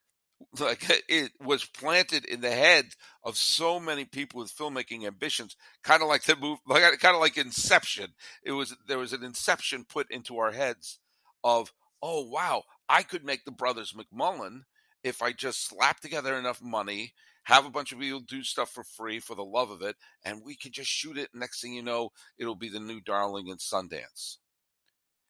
like 0.58 0.84
it 1.08 1.32
was 1.40 1.64
planted 1.64 2.24
in 2.24 2.40
the 2.40 2.50
head 2.50 2.86
of 3.22 3.36
so 3.36 3.78
many 3.78 4.04
people 4.04 4.40
with 4.40 4.56
filmmaking 4.56 5.04
ambitions 5.04 5.56
kind 5.82 6.02
of 6.02 6.08
like 6.08 6.22
the 6.24 6.36
move 6.36 6.58
like 6.66 6.82
kind 7.00 7.14
of 7.14 7.20
like 7.20 7.36
inception. 7.36 8.14
It 8.42 8.52
was 8.52 8.74
there 8.86 8.98
was 8.98 9.12
an 9.12 9.24
inception 9.24 9.84
put 9.84 10.10
into 10.10 10.38
our 10.38 10.52
heads 10.52 10.98
of 11.44 11.72
oh 12.02 12.26
wow 12.28 12.62
i 12.88 13.02
could 13.02 13.24
make 13.24 13.44
the 13.44 13.50
brothers 13.50 13.94
mcmullen 13.94 14.62
if 15.02 15.22
i 15.22 15.32
just 15.32 15.66
slap 15.66 16.00
together 16.00 16.36
enough 16.36 16.62
money 16.62 17.12
have 17.44 17.64
a 17.64 17.70
bunch 17.70 17.92
of 17.92 17.98
people 17.98 18.20
do 18.20 18.42
stuff 18.42 18.70
for 18.70 18.84
free 18.84 19.18
for 19.18 19.34
the 19.34 19.44
love 19.44 19.70
of 19.70 19.82
it 19.82 19.96
and 20.24 20.42
we 20.44 20.54
can 20.54 20.70
just 20.70 20.90
shoot 20.90 21.16
it 21.16 21.30
next 21.34 21.60
thing 21.60 21.72
you 21.72 21.82
know 21.82 22.10
it'll 22.38 22.54
be 22.54 22.68
the 22.68 22.80
new 22.80 23.00
darling 23.00 23.48
in 23.48 23.56
sundance 23.56 24.36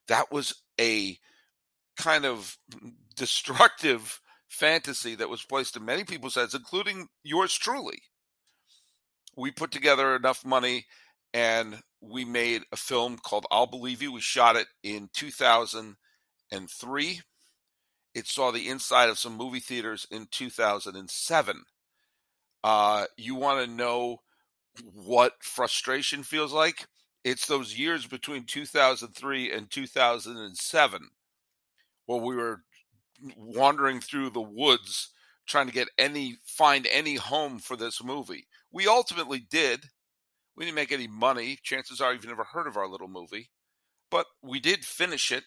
that 0.09 0.33
was 0.33 0.63
a 0.81 1.19
kind 1.97 2.25
of 2.25 2.57
destructive 3.17 4.21
fantasy 4.49 5.15
that 5.15 5.29
was 5.29 5.45
placed 5.45 5.77
in 5.77 5.85
many 5.85 6.05
people's 6.05 6.35
heads, 6.35 6.55
including 6.55 7.09
yours 7.23 7.55
truly. 7.55 8.03
We 9.37 9.51
put 9.51 9.71
together 9.71 10.17
enough 10.17 10.45
money 10.45 10.87
and 11.33 11.83
we 12.01 12.25
made 12.25 12.63
a 12.73 12.77
film 12.77 13.19
called 13.19 13.47
I'll 13.51 13.67
Believe 13.67 14.03
You. 14.03 14.13
We 14.13 14.21
shot 14.21 14.57
it 14.57 14.67
in 14.83 15.11
2003. 16.51 17.21
It 18.15 18.27
saw 18.27 18.51
the 18.51 18.69
inside 18.69 19.09
of 19.09 19.19
some 19.19 19.37
movie 19.37 19.61
theaters 19.61 20.07
in 20.11 20.27
2007. 20.31 21.63
Uh, 22.65 23.05
you 23.17 23.35
want 23.35 23.65
to 23.65 23.73
know 23.73 24.19
what 24.93 25.35
frustration 25.41 26.23
feels 26.23 26.53
like? 26.53 26.87
It's 27.25 27.47
those 27.47 27.79
years 27.79 28.07
between 28.07 28.45
2003 28.45 29.53
and 29.53 29.71
2007 29.71 31.09
where 32.07 32.21
we 32.21 32.37
were 32.37 32.63
wandering 33.37 34.01
through 34.01 34.31
the 34.31 34.41
woods 34.41 35.11
trying 35.47 35.67
to 35.67 35.73
get 35.73 35.89
any 35.99 36.37
find 36.45 36.87
any 36.91 37.17
home 37.17 37.59
for 37.59 37.77
this 37.77 38.03
movie. 38.03 38.47
We 38.73 38.87
ultimately 38.87 39.41
did. 39.41 39.87
We 40.57 40.65
didn't 40.65 40.77
make 40.77 40.93
any 40.93 41.07
money. 41.07 41.59
Chances 41.63 42.01
are 42.01 42.13
you've 42.13 42.27
never 42.27 42.45
heard 42.45 42.67
of 42.67 42.77
our 42.77 42.89
little 42.89 43.09
movie, 43.09 43.51
but 44.11 44.27
we 44.43 44.61
did 44.61 44.85
finish 44.85 45.31
it. 45.31 45.45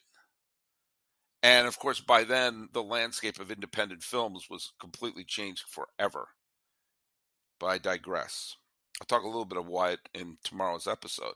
And 1.43 1.67
of 1.67 1.79
course, 1.79 1.99
by 1.99 2.23
then, 2.23 2.69
the 2.71 2.83
landscape 2.83 3.39
of 3.39 3.51
independent 3.51 4.03
films 4.03 4.47
was 4.49 4.73
completely 4.79 5.23
changed 5.23 5.63
forever. 5.67 6.27
But 7.59 7.67
I 7.67 7.77
digress. 7.77 8.55
I'll 8.99 9.07
talk 9.07 9.23
a 9.23 9.27
little 9.27 9.45
bit 9.45 9.57
of 9.57 9.67
why 9.67 9.97
in 10.13 10.37
tomorrow's 10.43 10.87
episode. 10.87 11.35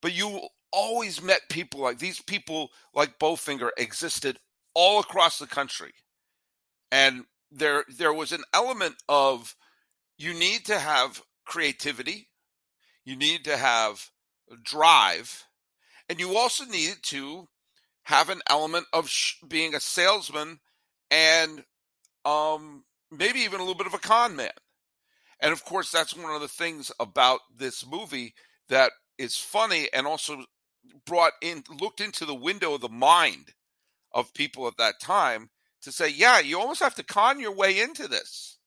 But 0.00 0.14
you 0.14 0.48
always 0.72 1.22
met 1.22 1.42
people 1.50 1.80
like 1.80 1.98
these 1.98 2.20
people, 2.20 2.70
like 2.94 3.18
Bowfinger, 3.18 3.70
existed 3.76 4.38
all 4.74 5.00
across 5.00 5.38
the 5.38 5.46
country. 5.46 5.92
And 6.90 7.24
there 7.50 7.84
there 7.88 8.12
was 8.12 8.32
an 8.32 8.42
element 8.52 8.96
of 9.08 9.54
you 10.18 10.34
need 10.34 10.64
to 10.66 10.78
have 10.78 11.22
creativity, 11.44 12.28
you 13.04 13.16
need 13.16 13.44
to 13.44 13.56
have 13.56 14.10
drive, 14.62 15.46
and 16.08 16.18
you 16.18 16.36
also 16.36 16.64
needed 16.64 16.98
to 17.02 17.48
have 18.04 18.28
an 18.28 18.42
element 18.48 18.86
of 18.92 19.08
sh- 19.08 19.36
being 19.48 19.74
a 19.74 19.80
salesman 19.80 20.60
and 21.10 21.64
um, 22.24 22.84
maybe 23.10 23.40
even 23.40 23.60
a 23.60 23.62
little 23.62 23.74
bit 23.74 23.86
of 23.86 23.94
a 23.94 23.98
con 23.98 24.36
man. 24.36 24.50
And 25.40 25.52
of 25.52 25.64
course, 25.64 25.90
that's 25.90 26.16
one 26.16 26.34
of 26.34 26.40
the 26.40 26.48
things 26.48 26.92
about 26.98 27.40
this 27.56 27.86
movie 27.86 28.34
that 28.68 28.92
is 29.18 29.36
funny 29.36 29.88
and 29.92 30.06
also 30.06 30.44
brought 31.06 31.32
in, 31.42 31.64
looked 31.80 32.00
into 32.00 32.24
the 32.24 32.34
window 32.34 32.74
of 32.74 32.80
the 32.80 32.88
mind 32.88 33.52
of 34.12 34.34
people 34.34 34.66
at 34.66 34.76
that 34.78 35.00
time 35.00 35.50
to 35.82 35.92
say, 35.92 36.08
yeah, 36.08 36.40
you 36.40 36.58
almost 36.58 36.80
have 36.80 36.94
to 36.94 37.02
con 37.02 37.40
your 37.40 37.54
way 37.54 37.80
into 37.80 38.08
this. 38.08 38.58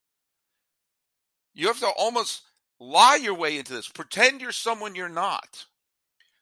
You 1.53 1.67
have 1.67 1.79
to 1.79 1.88
almost 1.88 2.44
lie 2.79 3.20
your 3.22 3.34
way 3.34 3.58
into 3.58 3.74
this, 3.74 3.88
pretend 3.88 4.41
you're 4.41 4.51
someone 4.51 4.94
you're 4.94 5.10
not. 5.10 5.65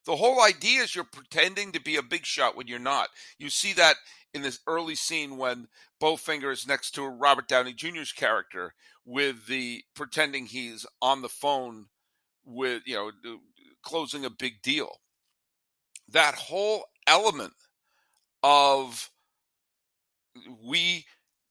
The 0.05 0.15
whole 0.15 0.41
idea 0.41 0.83
is 0.83 0.95
you're 0.95 1.03
pretending 1.03 1.71
to 1.71 1.81
be 1.81 1.95
a 1.95 2.03
big 2.03 2.25
shot 2.25 2.55
when 2.55 2.67
you're 2.67 2.79
not. 2.79 3.09
You 3.39 3.50
see 3.50 3.74
that 3.74 3.95
in 4.33 4.41
this 4.43 4.59
early 4.67 4.95
scene 4.95 5.38
when 5.38 5.67
Bowfinger 6.01 6.51
is 6.51 6.67
next 6.67 6.91
to 6.91 7.07
Robert 7.07 7.47
Downey 7.47 7.74
Jr.'s 7.74 8.12
character 8.12 8.74
with 9.05 9.47
the 9.47 9.83
pretending 9.95 10.45
he's 10.45 10.85
on 11.01 11.21
the 11.21 11.29
phone 11.29 11.88
with, 12.43 12.83
you 12.85 12.95
know, 12.95 13.39
closing 13.81 14.25
a 14.25 14.29
big 14.29 14.62
deal. 14.62 15.00
That 16.09 16.35
whole 16.35 16.85
element 17.07 17.53
of 18.43 19.09
we 20.63 21.05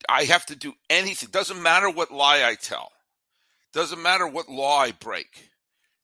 I 0.08 0.25
have 0.25 0.46
to 0.46 0.56
do 0.56 0.75
anything. 0.90 1.30
Doesn't 1.30 1.62
matter 1.62 1.90
what 1.90 2.12
lie 2.12 2.44
I 2.44 2.54
tell. 2.54 2.92
Doesn't 3.73 4.02
matter 4.02 4.26
what 4.26 4.49
law 4.49 4.78
I 4.78 4.92
break. 4.92 5.50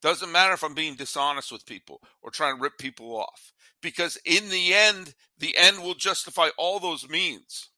Doesn't 0.02 0.33
matter 0.33 0.52
if 0.52 0.62
I'm 0.64 0.75
being 0.75 0.95
dishonest 0.95 1.52
with 1.52 1.66
people 1.66 2.00
or 2.23 2.30
trying 2.30 2.57
to 2.57 2.62
rip 2.62 2.78
people 2.78 3.16
off. 3.16 3.52
Because 3.83 4.19
in 4.25 4.49
the 4.50 4.75
end, 4.75 5.14
the 5.38 5.57
end 5.57 5.83
will 5.83 5.95
justify 5.95 6.49
all 6.59 6.78
those 6.78 7.09
means. 7.09 7.69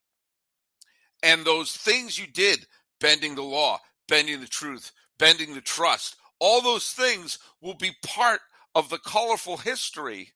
And 1.22 1.44
those 1.44 1.76
things 1.76 2.18
you 2.18 2.26
did, 2.26 2.66
bending 3.00 3.34
the 3.34 3.42
law, 3.42 3.78
bending 4.08 4.40
the 4.40 4.46
truth, 4.46 4.92
bending 5.18 5.54
the 5.54 5.60
trust, 5.60 6.16
all 6.40 6.60
those 6.60 6.90
things 6.90 7.38
will 7.60 7.74
be 7.74 7.92
part 8.04 8.40
of 8.74 8.88
the 8.88 8.98
colorful 8.98 9.58
history 9.58 10.32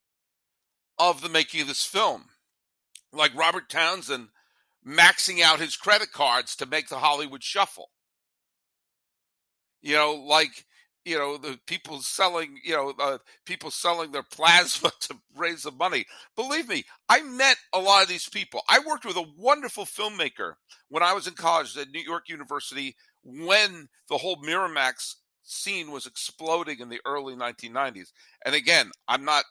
of 0.98 1.20
the 1.20 1.28
making 1.28 1.62
of 1.62 1.68
this 1.68 1.84
film 1.84 2.26
like 3.12 3.36
Robert 3.36 3.68
Townsend 3.68 4.28
maxing 4.86 5.40
out 5.40 5.60
his 5.60 5.76
credit 5.76 6.12
cards 6.12 6.54
to 6.56 6.66
make 6.66 6.88
the 6.88 6.98
Hollywood 6.98 7.42
shuffle. 7.42 7.90
You 9.82 9.96
know, 9.96 10.14
like 10.14 10.65
you 11.06 11.18
know 11.18 11.38
the 11.38 11.58
people 11.66 12.00
selling 12.02 12.58
you 12.64 12.74
know 12.76 12.92
uh, 13.00 13.18
people 13.46 13.70
selling 13.70 14.12
their 14.12 14.24
plasma 14.24 14.92
to 15.00 15.16
raise 15.36 15.64
the 15.64 15.72
money. 15.72 16.06
Believe 16.36 16.68
me 16.68 16.84
i 17.08 17.22
met 17.22 17.56
a 17.74 17.80
lot 17.80 18.02
of 18.02 18.08
these 18.08 18.28
people. 18.28 18.62
I 18.68 18.80
worked 18.86 19.06
with 19.06 19.16
a 19.16 19.26
wonderful 19.38 19.86
filmmaker 19.86 20.54
when 20.90 21.02
i 21.02 21.14
was 21.14 21.26
in 21.26 21.34
college 21.34 21.76
at 21.78 21.90
new 21.90 22.00
york 22.02 22.28
university 22.28 22.96
when 23.24 23.88
the 24.10 24.18
whole 24.18 24.36
miramax 24.42 25.16
scene 25.44 25.92
was 25.92 26.06
exploding 26.06 26.80
in 26.80 26.88
the 26.90 27.00
early 27.06 27.34
1990s 27.36 28.12
and 28.44 28.54
again 28.54 28.90
i'm 29.08 29.24
not 29.24 29.44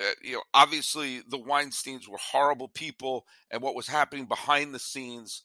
uh, 0.00 0.06
you 0.22 0.34
know, 0.34 0.42
obviously 0.54 1.22
the 1.28 1.38
Weinsteins 1.38 2.08
were 2.08 2.18
horrible 2.20 2.68
people, 2.68 3.24
and 3.50 3.62
what 3.62 3.74
was 3.74 3.86
happening 3.88 4.26
behind 4.26 4.74
the 4.74 4.78
scenes, 4.78 5.44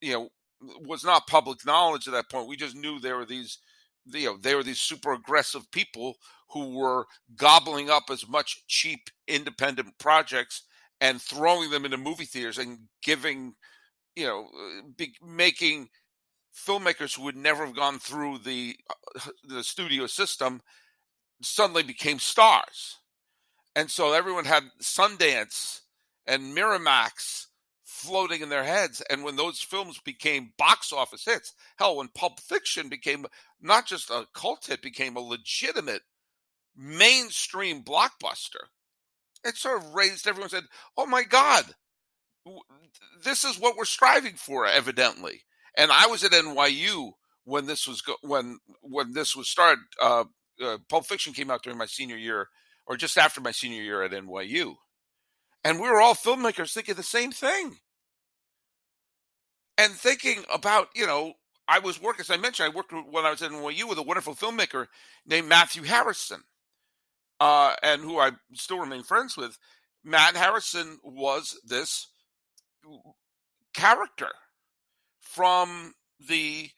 you 0.00 0.12
know, 0.14 0.28
was 0.86 1.04
not 1.04 1.26
public 1.26 1.66
knowledge 1.66 2.06
at 2.08 2.14
that 2.14 2.30
point. 2.30 2.48
We 2.48 2.56
just 2.56 2.76
knew 2.76 3.00
there 3.00 3.16
were 3.16 3.26
these, 3.26 3.58
you 4.06 4.26
know, 4.26 4.36
there 4.36 4.56
were 4.56 4.62
these 4.62 4.80
super 4.80 5.12
aggressive 5.12 5.70
people 5.70 6.16
who 6.50 6.76
were 6.76 7.06
gobbling 7.36 7.90
up 7.90 8.04
as 8.10 8.28
much 8.28 8.64
cheap 8.66 9.10
independent 9.26 9.98
projects 9.98 10.62
and 11.00 11.20
throwing 11.20 11.70
them 11.70 11.84
into 11.84 11.96
movie 11.96 12.24
theaters 12.24 12.58
and 12.58 12.78
giving, 13.02 13.54
you 14.14 14.26
know, 14.26 14.46
uh, 14.54 14.82
be, 14.96 15.14
making 15.24 15.88
filmmakers 16.54 17.16
who 17.16 17.22
would 17.22 17.36
never 17.36 17.64
have 17.64 17.76
gone 17.76 17.98
through 17.98 18.38
the 18.38 18.76
uh, 18.90 19.20
the 19.48 19.64
studio 19.64 20.06
system 20.06 20.60
suddenly 21.40 21.82
became 21.82 22.18
stars 22.18 22.98
and 23.74 23.90
so 23.90 24.12
everyone 24.12 24.44
had 24.44 24.64
Sundance 24.80 25.80
and 26.26 26.56
Miramax 26.56 27.46
floating 27.82 28.42
in 28.42 28.48
their 28.48 28.64
heads. 28.64 29.02
And 29.08 29.24
when 29.24 29.36
those 29.36 29.60
films 29.60 29.98
became 30.04 30.52
box 30.58 30.92
office 30.92 31.24
hits, 31.24 31.54
hell, 31.76 31.96
when 31.96 32.08
Pulp 32.08 32.40
Fiction 32.40 32.88
became 32.88 33.26
not 33.62 33.86
just 33.86 34.10
a 34.10 34.26
cult 34.34 34.66
hit, 34.66 34.82
became 34.82 35.16
a 35.16 35.20
legitimate 35.20 36.02
mainstream 36.76 37.82
blockbuster, 37.82 38.68
it 39.44 39.56
sort 39.56 39.82
of 39.82 39.94
raised 39.94 40.26
everyone 40.26 40.50
said, 40.50 40.64
oh 40.96 41.06
my 41.06 41.22
God, 41.22 41.64
this 43.24 43.44
is 43.44 43.58
what 43.58 43.76
we're 43.76 43.84
striving 43.84 44.34
for, 44.34 44.66
evidently. 44.66 45.42
And 45.76 45.90
I 45.90 46.06
was 46.06 46.24
at 46.24 46.32
NYU 46.32 47.12
when 47.44 47.66
this 47.66 47.86
was 47.86 48.02
go- 48.02 48.16
when 48.22 48.58
when 48.82 49.12
this 49.12 49.34
was 49.34 49.48
started. 49.48 49.82
Uh, 50.00 50.24
uh, 50.62 50.78
Pulp 50.88 51.06
Fiction 51.06 51.32
came 51.32 51.50
out 51.50 51.62
during 51.62 51.78
my 51.78 51.86
senior 51.86 52.16
year 52.16 52.48
or 52.86 52.96
just 52.96 53.16
after 53.16 53.40
my 53.40 53.52
senior 53.52 53.82
year 53.82 54.02
at 54.02 54.12
NYU. 54.12 54.74
And 55.64 55.80
we 55.80 55.88
were 55.88 56.00
all 56.00 56.14
filmmakers 56.14 56.72
thinking 56.72 56.94
the 56.94 57.02
same 57.02 57.32
thing. 57.32 57.78
And 59.78 59.92
thinking 59.94 60.44
about, 60.52 60.88
you 60.94 61.06
know, 61.06 61.34
I 61.68 61.78
was 61.78 62.00
working, 62.00 62.20
as 62.20 62.30
I 62.30 62.36
mentioned, 62.36 62.70
I 62.70 62.76
worked 62.76 62.92
when 62.92 63.24
I 63.24 63.30
was 63.30 63.42
at 63.42 63.50
NYU 63.50 63.88
with 63.88 63.98
a 63.98 64.02
wonderful 64.02 64.34
filmmaker 64.34 64.88
named 65.26 65.48
Matthew 65.48 65.84
Harrison, 65.84 66.42
uh, 67.40 67.74
and 67.82 68.02
who 68.02 68.18
I 68.18 68.32
still 68.54 68.78
remain 68.78 69.02
friends 69.02 69.36
with. 69.36 69.58
Matt 70.04 70.36
Harrison 70.36 70.98
was 71.04 71.60
this 71.64 72.08
character 73.72 74.30
from 75.20 75.94
the 76.28 76.70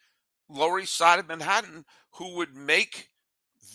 Lower 0.48 0.80
East 0.80 0.96
Side 0.96 1.18
of 1.18 1.28
Manhattan 1.28 1.84
who 2.12 2.36
would 2.36 2.54
make 2.54 3.08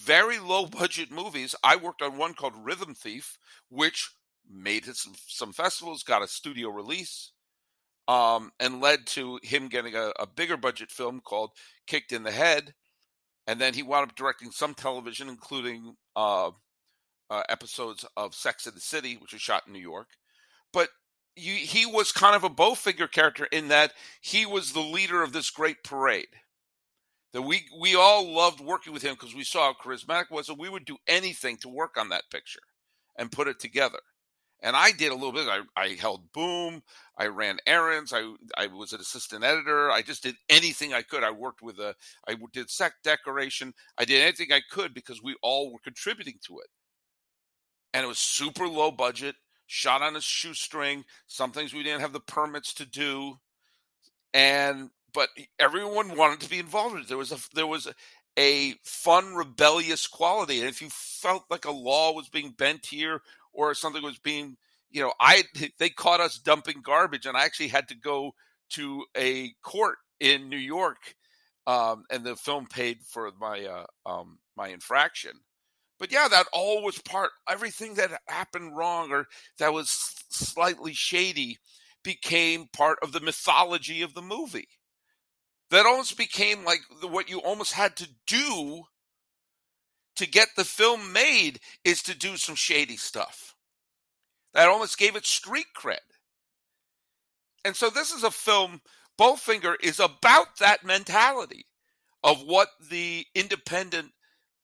very 0.03 0.39
low 0.39 0.65
budget 0.65 1.11
movies. 1.11 1.55
I 1.63 1.75
worked 1.75 2.01
on 2.01 2.17
one 2.17 2.33
called 2.33 2.53
Rhythm 2.63 2.95
Thief, 2.95 3.37
which 3.69 4.11
made 4.49 4.87
it 4.87 4.95
some, 4.95 5.13
some 5.27 5.53
festivals, 5.53 6.03
got 6.03 6.23
a 6.23 6.27
studio 6.27 6.69
release, 6.69 7.31
um, 8.09 8.51
and 8.59 8.81
led 8.81 9.05
to 9.05 9.39
him 9.43 9.67
getting 9.67 9.95
a, 9.95 10.11
a 10.19 10.25
bigger 10.25 10.57
budget 10.57 10.89
film 10.89 11.21
called 11.21 11.51
Kicked 11.85 12.11
in 12.11 12.23
the 12.23 12.31
Head. 12.31 12.73
And 13.45 13.61
then 13.61 13.75
he 13.75 13.83
wound 13.83 14.09
up 14.09 14.15
directing 14.15 14.49
some 14.49 14.73
television, 14.73 15.29
including 15.29 15.95
uh, 16.15 16.49
uh, 17.29 17.43
episodes 17.49 18.05
of 18.17 18.33
Sex 18.33 18.65
in 18.65 18.73
the 18.73 18.81
City, 18.81 19.15
which 19.15 19.33
was 19.33 19.41
shot 19.43 19.63
in 19.67 19.73
New 19.73 19.79
York. 19.79 20.07
But 20.73 20.89
you, 21.35 21.53
he 21.53 21.85
was 21.85 22.11
kind 22.11 22.35
of 22.35 22.43
a 22.43 22.49
Bowfinger 22.49 23.11
character 23.11 23.47
in 23.51 23.67
that 23.67 23.93
he 24.21 24.43
was 24.45 24.73
the 24.73 24.79
leader 24.79 25.21
of 25.21 25.31
this 25.31 25.51
great 25.51 25.83
parade. 25.83 26.27
That 27.33 27.43
we 27.43 27.65
we 27.79 27.95
all 27.95 28.27
loved 28.27 28.59
working 28.59 28.91
with 28.91 29.03
him 29.03 29.13
because 29.13 29.35
we 29.35 29.43
saw 29.43 29.71
how 29.71 29.73
charismatic 29.73 30.31
was, 30.31 30.49
and 30.49 30.57
we 30.57 30.67
would 30.67 30.85
do 30.85 30.97
anything 31.07 31.57
to 31.57 31.69
work 31.69 31.95
on 31.95 32.09
that 32.09 32.23
picture 32.31 32.61
and 33.15 33.31
put 33.31 33.47
it 33.47 33.59
together. 33.59 33.99
And 34.61 34.75
I 34.75 34.91
did 34.91 35.11
a 35.11 35.15
little 35.15 35.31
bit. 35.31 35.47
I, 35.47 35.61
I 35.75 35.89
held 35.99 36.31
boom. 36.33 36.83
I 37.17 37.27
ran 37.27 37.59
errands. 37.65 38.13
I 38.13 38.33
I 38.57 38.67
was 38.67 38.93
an 38.93 38.99
assistant 38.99 39.43
editor. 39.43 39.89
I 39.89 40.01
just 40.01 40.23
did 40.23 40.35
anything 40.49 40.93
I 40.93 41.01
could. 41.01 41.23
I 41.23 41.31
worked 41.31 41.61
with 41.61 41.79
a. 41.79 41.95
I 42.27 42.35
did 42.51 42.69
set 42.69 42.93
decoration. 43.03 43.73
I 43.97 44.05
did 44.05 44.21
anything 44.21 44.51
I 44.51 44.61
could 44.69 44.93
because 44.93 45.23
we 45.23 45.35
all 45.41 45.71
were 45.71 45.79
contributing 45.83 46.39
to 46.47 46.59
it. 46.59 46.67
And 47.93 48.03
it 48.03 48.07
was 48.07 48.19
super 48.19 48.67
low 48.67 48.91
budget 48.91 49.35
shot 49.67 50.01
on 50.01 50.15
a 50.15 50.21
shoestring. 50.21 51.05
Some 51.27 51.51
things 51.51 51.73
we 51.73 51.83
didn't 51.83 52.01
have 52.01 52.13
the 52.13 52.19
permits 52.19 52.73
to 52.75 52.85
do, 52.85 53.35
and 54.33 54.89
but 55.13 55.29
everyone 55.59 56.17
wanted 56.17 56.41
to 56.41 56.49
be 56.49 56.59
involved. 56.59 57.07
There 57.07 57.17
was 57.17 57.31
a 57.31 57.37
there 57.53 57.67
was 57.67 57.87
a, 57.87 57.93
a 58.37 58.73
fun, 58.83 59.35
rebellious 59.35 60.07
quality, 60.07 60.59
and 60.59 60.69
if 60.69 60.81
you 60.81 60.89
felt 60.89 61.43
like 61.49 61.65
a 61.65 61.71
law 61.71 62.11
was 62.13 62.29
being 62.29 62.51
bent 62.51 62.85
here 62.87 63.21
or 63.53 63.74
something 63.74 64.03
was 64.03 64.20
being, 64.20 64.58
you 64.89 65.01
know, 65.01 65.13
I 65.20 65.44
they 65.79 65.89
caught 65.89 66.20
us 66.20 66.38
dumping 66.38 66.82
garbage, 66.84 67.25
and 67.25 67.38
I 67.38 67.46
actually 67.46 67.70
had 67.70 67.88
to 67.89 67.96
go 67.96 68.34
to 68.72 69.06
a 69.18 69.51
court 69.63 69.98
in 70.20 70.50
New 70.50 70.58
York, 70.58 71.15
um, 71.68 72.03
and 72.12 72.24
the 72.24 72.36
film 72.36 72.68
paid 72.68 73.00
for 73.06 73.32
my 73.39 73.65
uh, 73.65 73.86
um, 74.06 74.39
my 74.56 74.70
infraction. 74.70 75.32
But 76.00 76.13
yeah, 76.13 76.27
that 76.29 76.48
all 76.53 76.84
was 76.84 76.98
part. 77.00 77.32
Everything 77.50 77.96
that 77.96 78.22
happened 78.27 78.75
wrong 78.75 79.12
or 79.12 79.27
that 79.58 79.74
was 79.74 79.89
slightly 80.29 80.94
shady 80.94 81.60
became 82.03 82.70
part 82.72 83.00
of 83.03 83.12
the 83.12 83.20
mythology 83.20 84.01
of 84.01 84.13
the 84.13 84.22
movie. 84.22 84.70
That 85.72 85.86
almost 85.86 86.18
became 86.18 86.63
like 86.63 86.79
what 87.01 87.29
you 87.29 87.39
almost 87.39 87.74
had 87.74 87.98
to 87.98 88.08
do 88.25 88.84
to 90.19 90.27
get 90.27 90.49
the 90.55 90.65
film 90.65 91.13
made 91.13 91.59
is 91.85 92.03
to 92.03 92.17
do 92.17 92.35
some 92.35 92.55
shady 92.55 92.97
stuff. 92.97 93.55
That 94.53 94.67
almost 94.67 94.97
gave 94.97 95.15
it 95.15 95.25
street 95.25 95.67
cred. 95.77 95.99
And 97.63 97.73
so 97.75 97.89
this 97.89 98.11
is 98.11 98.23
a 98.23 98.31
film, 98.31 98.81
Bowfinger 99.17 99.75
is 99.81 100.00
about 100.00 100.57
that 100.59 100.83
mentality 100.83 101.65
of 102.22 102.41
what 102.41 102.67
the 102.89 103.25
independent 103.33 104.11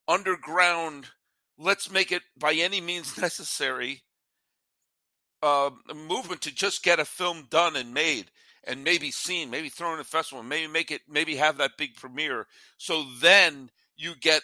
underground 0.09 1.07
let's 1.57 1.89
make 1.89 2.11
it 2.11 2.21
by 2.37 2.53
any 2.53 2.81
means 2.81 3.17
necessary 3.21 4.01
uh, 5.41 5.69
movement 5.95 6.41
to 6.41 6.53
just 6.53 6.83
get 6.83 6.99
a 6.99 7.05
film 7.05 7.47
done 7.49 7.77
and 7.77 7.93
made 7.93 8.25
and 8.65 8.83
maybe 8.83 9.09
seen, 9.09 9.49
maybe 9.49 9.69
thrown 9.69 9.93
in 9.93 9.99
a 10.01 10.03
festival, 10.03 10.43
maybe 10.43 10.69
make 10.69 10.91
it, 10.91 11.01
maybe 11.07 11.37
have 11.37 11.57
that 11.57 11.77
big 11.77 11.95
premiere. 11.95 12.45
So 12.77 13.05
then 13.21 13.69
you 13.95 14.15
get 14.19 14.41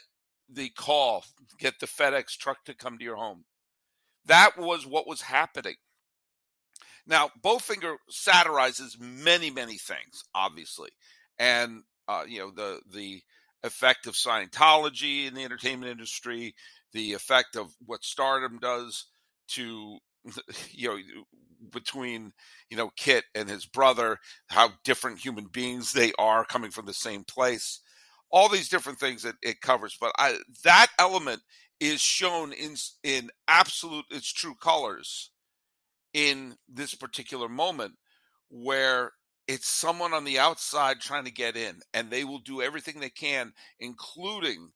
the 0.51 0.69
call, 0.69 1.23
get 1.57 1.79
the 1.79 1.87
FedEx 1.87 2.37
truck 2.37 2.63
to 2.65 2.75
come 2.75 2.97
to 2.97 3.03
your 3.03 3.15
home. 3.15 3.45
That 4.25 4.57
was 4.57 4.85
what 4.85 5.07
was 5.07 5.21
happening. 5.21 5.75
Now, 7.07 7.31
Bowfinger 7.43 7.95
satirizes 8.09 8.97
many, 8.99 9.49
many 9.49 9.77
things, 9.77 10.23
obviously, 10.35 10.89
and 11.39 11.83
uh, 12.07 12.23
you 12.27 12.39
know 12.39 12.51
the 12.51 12.81
the 12.93 13.21
effect 13.63 14.07
of 14.07 14.13
Scientology 14.13 15.27
in 15.27 15.33
the 15.33 15.43
entertainment 15.43 15.91
industry, 15.91 16.53
the 16.93 17.13
effect 17.13 17.55
of 17.55 17.73
what 17.85 18.03
stardom 18.03 18.59
does 18.59 19.05
to 19.49 19.97
you 20.71 20.89
know 20.89 20.97
between 21.71 22.33
you 22.69 22.77
know 22.77 22.91
Kit 22.95 23.23
and 23.33 23.49
his 23.49 23.65
brother, 23.65 24.19
how 24.47 24.71
different 24.83 25.19
human 25.19 25.45
beings 25.45 25.93
they 25.93 26.11
are 26.19 26.45
coming 26.45 26.71
from 26.71 26.85
the 26.85 26.93
same 26.93 27.23
place, 27.23 27.79
all 28.31 28.49
these 28.49 28.69
different 28.69 28.99
things 28.99 29.23
that 29.23 29.35
it 29.41 29.61
covers. 29.61 29.97
But 29.99 30.11
I, 30.17 30.37
that 30.63 30.87
element 30.97 31.41
is 31.79 31.99
shown 31.99 32.53
in 32.53 32.75
in 33.03 33.29
absolute 33.47 34.05
its 34.09 34.31
true 34.31 34.55
colors 34.55 35.31
in 36.13 36.55
this 36.69 36.93
particular 36.95 37.49
moment, 37.49 37.93
where 38.49 39.13
it's 39.47 39.67
someone 39.67 40.13
on 40.13 40.23
the 40.23 40.39
outside 40.39 40.99
trying 40.99 41.25
to 41.25 41.31
get 41.31 41.57
in, 41.57 41.79
and 41.93 42.09
they 42.09 42.23
will 42.23 42.39
do 42.39 42.61
everything 42.61 42.99
they 42.99 43.09
can, 43.09 43.53
including 43.79 44.71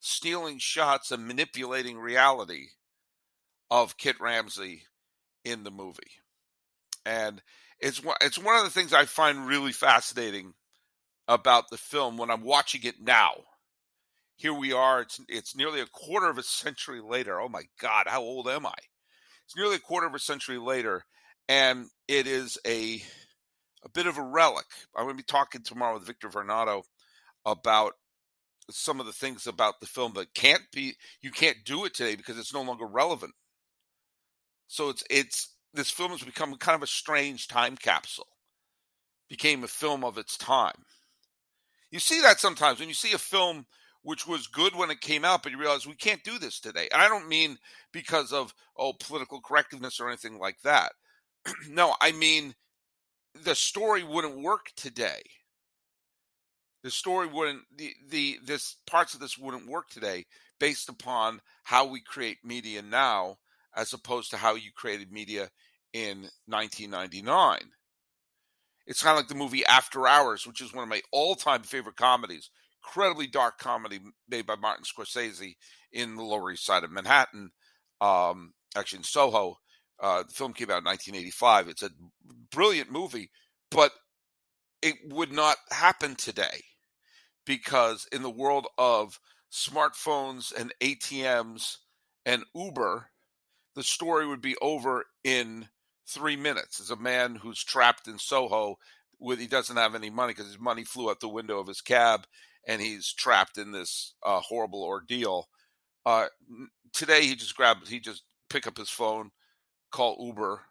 stealing 0.00 0.58
shots 0.58 1.10
and 1.10 1.26
manipulating 1.26 1.98
reality 1.98 2.66
of 3.70 3.96
Kit 3.96 4.16
Ramsey 4.20 4.82
in 5.44 5.64
the 5.64 5.70
movie. 5.70 6.12
And 7.06 7.42
it's 7.80 8.02
it's 8.20 8.38
one 8.38 8.56
of 8.56 8.64
the 8.64 8.70
things 8.70 8.92
I 8.92 9.04
find 9.04 9.46
really 9.46 9.72
fascinating 9.72 10.54
about 11.28 11.68
the 11.70 11.76
film 11.76 12.16
when 12.16 12.30
I'm 12.30 12.42
watching 12.42 12.82
it 12.84 13.00
now. 13.00 13.34
Here 14.36 14.54
we 14.54 14.72
are. 14.72 15.02
It's 15.02 15.20
it's 15.28 15.54
nearly 15.54 15.80
a 15.80 15.86
quarter 15.86 16.28
of 16.28 16.38
a 16.38 16.42
century 16.44 17.00
later. 17.00 17.40
Oh 17.40 17.48
my 17.48 17.62
God, 17.80 18.06
how 18.08 18.22
old 18.22 18.48
am 18.48 18.66
I? 18.66 18.74
It's 19.44 19.56
nearly 19.56 19.76
a 19.76 19.80
quarter 19.80 20.06
of 20.06 20.14
a 20.14 20.18
century 20.18 20.58
later, 20.58 21.04
and 21.48 21.86
it 22.08 22.26
is 22.26 22.58
a 22.66 23.02
a 23.84 23.88
bit 23.90 24.06
of 24.06 24.18
a 24.18 24.22
relic. 24.22 24.66
I'm 24.96 25.04
going 25.04 25.16
to 25.16 25.22
be 25.22 25.26
talking 25.26 25.62
tomorrow 25.62 25.94
with 25.94 26.06
Victor 26.06 26.28
Varnado 26.28 26.82
about 27.44 27.92
some 28.70 29.00
of 29.00 29.06
the 29.06 29.12
things 29.12 29.46
about 29.46 29.80
the 29.80 29.86
film 29.86 30.12
that 30.14 30.34
can't 30.34 30.64
be 30.72 30.94
you 31.22 31.30
can't 31.30 31.58
do 31.64 31.84
it 31.84 31.94
today 31.94 32.16
because 32.16 32.38
it's 32.38 32.54
no 32.54 32.62
longer 32.62 32.86
relevant. 32.86 33.34
So 34.66 34.90
it's 34.90 35.02
it's 35.10 35.54
this 35.74 35.90
film 35.90 36.12
has 36.12 36.22
become 36.22 36.54
kind 36.56 36.76
of 36.76 36.82
a 36.82 36.86
strange 36.86 37.48
time 37.48 37.76
capsule. 37.76 38.28
Became 39.28 39.64
a 39.64 39.68
film 39.68 40.04
of 40.04 40.16
its 40.16 40.38
time. 40.38 40.84
You 41.90 41.98
see 41.98 42.20
that 42.22 42.40
sometimes 42.40 42.78
when 42.80 42.88
you 42.88 42.94
see 42.94 43.12
a 43.12 43.18
film 43.18 43.66
which 44.02 44.26
was 44.26 44.46
good 44.46 44.74
when 44.74 44.90
it 44.90 45.00
came 45.00 45.24
out, 45.24 45.42
but 45.42 45.52
you 45.52 45.58
realize 45.58 45.86
we 45.86 45.94
can't 45.94 46.22
do 46.22 46.38
this 46.38 46.60
today. 46.60 46.88
And 46.92 47.02
I 47.02 47.08
don't 47.08 47.28
mean 47.28 47.58
because 47.92 48.32
of 48.32 48.54
oh 48.76 48.92
political 48.92 49.40
correctness 49.40 50.00
or 50.00 50.08
anything 50.08 50.38
like 50.38 50.60
that. 50.64 50.92
no, 51.68 51.94
I 52.00 52.12
mean 52.12 52.54
the 53.44 53.54
story 53.54 54.02
wouldn't 54.02 54.42
work 54.42 54.70
today 54.76 55.22
the 56.82 56.90
story 56.90 57.26
wouldn't 57.26 57.62
the 57.76 57.92
the 58.08 58.38
this 58.44 58.76
parts 58.86 59.14
of 59.14 59.20
this 59.20 59.38
wouldn't 59.38 59.68
work 59.68 59.88
today 59.88 60.24
based 60.60 60.88
upon 60.88 61.40
how 61.64 61.86
we 61.86 62.00
create 62.00 62.38
media 62.44 62.82
now 62.82 63.36
as 63.76 63.92
opposed 63.92 64.30
to 64.30 64.36
how 64.36 64.54
you 64.54 64.70
created 64.74 65.12
media 65.12 65.48
in 65.92 66.28
1999 66.46 67.58
it's 68.88 69.02
kind 69.02 69.12
of 69.12 69.18
like 69.18 69.28
the 69.28 69.34
movie 69.34 69.64
after 69.66 70.08
hours 70.08 70.46
which 70.46 70.60
is 70.60 70.74
one 70.74 70.82
of 70.82 70.88
my 70.88 71.00
all-time 71.12 71.62
favorite 71.62 71.96
comedies 71.96 72.50
incredibly 72.84 73.28
dark 73.28 73.58
comedy 73.58 74.00
made 74.28 74.46
by 74.46 74.56
martin 74.56 74.84
scorsese 74.84 75.54
in 75.92 76.16
the 76.16 76.22
lower 76.22 76.50
east 76.50 76.66
side 76.66 76.82
of 76.82 76.90
manhattan 76.90 77.50
um, 78.00 78.52
actually 78.76 78.98
in 78.98 79.04
soho 79.04 79.56
uh, 80.00 80.22
the 80.22 80.32
film 80.32 80.52
came 80.52 80.70
out 80.70 80.78
in 80.78 80.84
1985 80.84 81.68
it's 81.68 81.82
a 81.82 81.90
brilliant 82.50 82.90
movie 82.90 83.30
but 83.70 83.92
it 84.82 84.94
would 85.04 85.32
not 85.32 85.56
happen 85.70 86.14
today 86.14 86.62
because 87.44 88.06
in 88.12 88.22
the 88.22 88.30
world 88.30 88.66
of 88.76 89.18
smartphones 89.50 90.52
and 90.54 90.72
ATMs 90.80 91.78
and 92.26 92.44
Uber, 92.54 93.10
the 93.74 93.82
story 93.82 94.26
would 94.26 94.42
be 94.42 94.56
over 94.60 95.06
in 95.24 95.68
three 96.08 96.36
minutes. 96.36 96.80
As 96.80 96.90
a 96.90 96.96
man 96.96 97.34
who's 97.34 97.62
trapped 97.62 98.08
in 98.08 98.18
Soho 98.18 98.78
with 99.20 99.38
he 99.38 99.46
doesn't 99.46 99.76
have 99.76 99.94
any 99.94 100.10
money 100.10 100.32
because 100.32 100.46
his 100.46 100.60
money 100.60 100.84
flew 100.84 101.10
out 101.10 101.20
the 101.20 101.28
window 101.28 101.58
of 101.58 101.66
his 101.66 101.80
cab 101.80 102.26
and 102.66 102.80
he's 102.80 103.12
trapped 103.12 103.58
in 103.58 103.72
this 103.72 104.14
uh, 104.24 104.40
horrible 104.40 104.82
ordeal. 104.82 105.48
Uh, 106.06 106.26
today 106.92 107.22
he 107.22 107.34
just 107.34 107.56
grabs, 107.56 107.88
he 107.88 107.98
just 107.98 108.22
pick 108.50 108.66
up 108.66 108.76
his 108.76 108.90
phone, 108.90 109.30
call 109.90 110.24
Uber, 110.24 110.62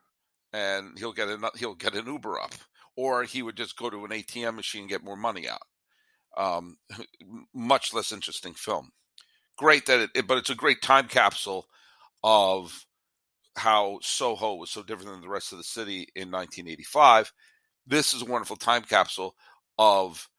and 0.54 0.98
he'll 0.98 1.14
get 1.14 1.28
an 1.28 1.44
he'll 1.58 1.76
get 1.76 1.96
an 1.96 2.06
Uber 2.06 2.40
up, 2.40 2.54
or 2.96 3.24
he 3.24 3.42
would 3.42 3.58
just 3.58 3.78
go 3.78 3.90
to 3.90 4.06
an 4.06 4.12
ATM 4.12 4.56
machine 4.56 4.82
and 4.82 4.90
get 4.90 5.04
more 5.04 5.18
money 5.18 5.48
out. 5.48 5.62
Um, 6.38 6.78
much 7.54 7.94
less 7.94 8.12
interesting 8.12 8.54
film. 8.54 8.92
Great 9.58 9.88
that 9.88 10.10
it, 10.16 10.28
but 10.28 10.38
it's 10.38 10.52
a 10.52 10.56
great 10.56 10.82
time 10.82 11.08
capsule 11.08 11.66
of 12.24 12.86
how 13.58 14.00
Soho 14.02 14.56
was 14.56 14.70
so 14.70 14.84
different 14.84 15.12
than 15.12 15.22
the 15.22 15.30
rest 15.30 15.52
of 15.52 15.58
the 15.58 15.64
city 15.64 16.08
in 16.16 16.32
1985. 16.32 17.32
This 17.86 18.14
is 18.14 18.22
a 18.22 18.26
wonderful 18.26 18.56
time 18.56 18.84
capsule 18.84 19.36
of 19.78 20.30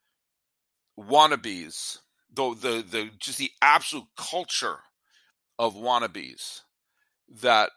wannabes, 0.99 1.99
though 2.33 2.55
the 2.55 2.85
the 2.89 3.11
just 3.19 3.39
the 3.39 3.51
absolute 3.63 4.07
culture 4.17 4.79
of 5.59 5.75
wannabes 5.75 6.63
that 7.29 7.71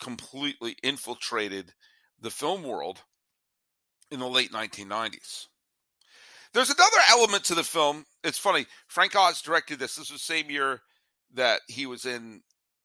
completely 0.00 0.76
infiltrated 0.82 1.72
the 2.20 2.30
film 2.30 2.62
world 2.62 3.02
in 4.10 4.20
the 4.20 4.28
late 4.28 4.52
1990s. 4.52 5.46
There's 6.52 6.70
another 6.70 6.98
element 7.10 7.44
to 7.44 7.54
the 7.54 7.62
film. 7.62 8.04
It's 8.24 8.38
funny. 8.38 8.66
Frank 8.88 9.14
Oz 9.14 9.40
directed 9.40 9.78
this. 9.78 9.94
This 9.94 10.10
was 10.10 10.20
the 10.20 10.34
same 10.34 10.50
year 10.50 10.80
that 11.34 11.60
he 11.68 11.86
was 11.86 12.04
in. 12.04 12.42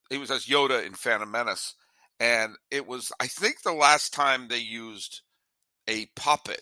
He 0.09 0.17
was 0.17 0.31
as 0.31 0.45
Yoda 0.45 0.85
in 0.85 0.93
Phantom 0.93 1.29
Menace, 1.29 1.75
and 2.19 2.55
it 2.71 2.87
was 2.87 3.11
I 3.19 3.27
think 3.27 3.61
the 3.61 3.73
last 3.73 4.13
time 4.13 4.47
they 4.47 4.59
used 4.59 5.21
a 5.87 6.07
puppet 6.15 6.61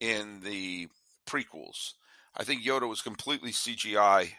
in 0.00 0.40
the 0.40 0.88
prequels. 1.26 1.92
I 2.36 2.44
think 2.44 2.62
Yoda 2.62 2.88
was 2.88 3.02
completely 3.02 3.50
CGI 3.52 4.30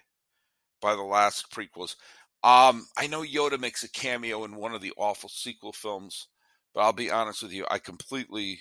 by 0.82 0.96
the 0.96 1.04
last 1.04 1.52
prequels. 1.52 1.96
Um, 2.44 2.88
I 2.98 3.08
know 3.08 3.22
Yoda 3.22 3.60
makes 3.60 3.84
a 3.84 3.90
cameo 3.90 4.44
in 4.44 4.56
one 4.56 4.74
of 4.74 4.82
the 4.82 4.94
awful 4.98 5.30
sequel 5.30 5.72
films, 5.72 6.28
but 6.74 6.82
I'll 6.82 6.92
be 6.94 7.10
honest 7.10 7.42
with 7.42 7.54
you, 7.54 7.66
I 7.70 7.78
completely 7.78 8.60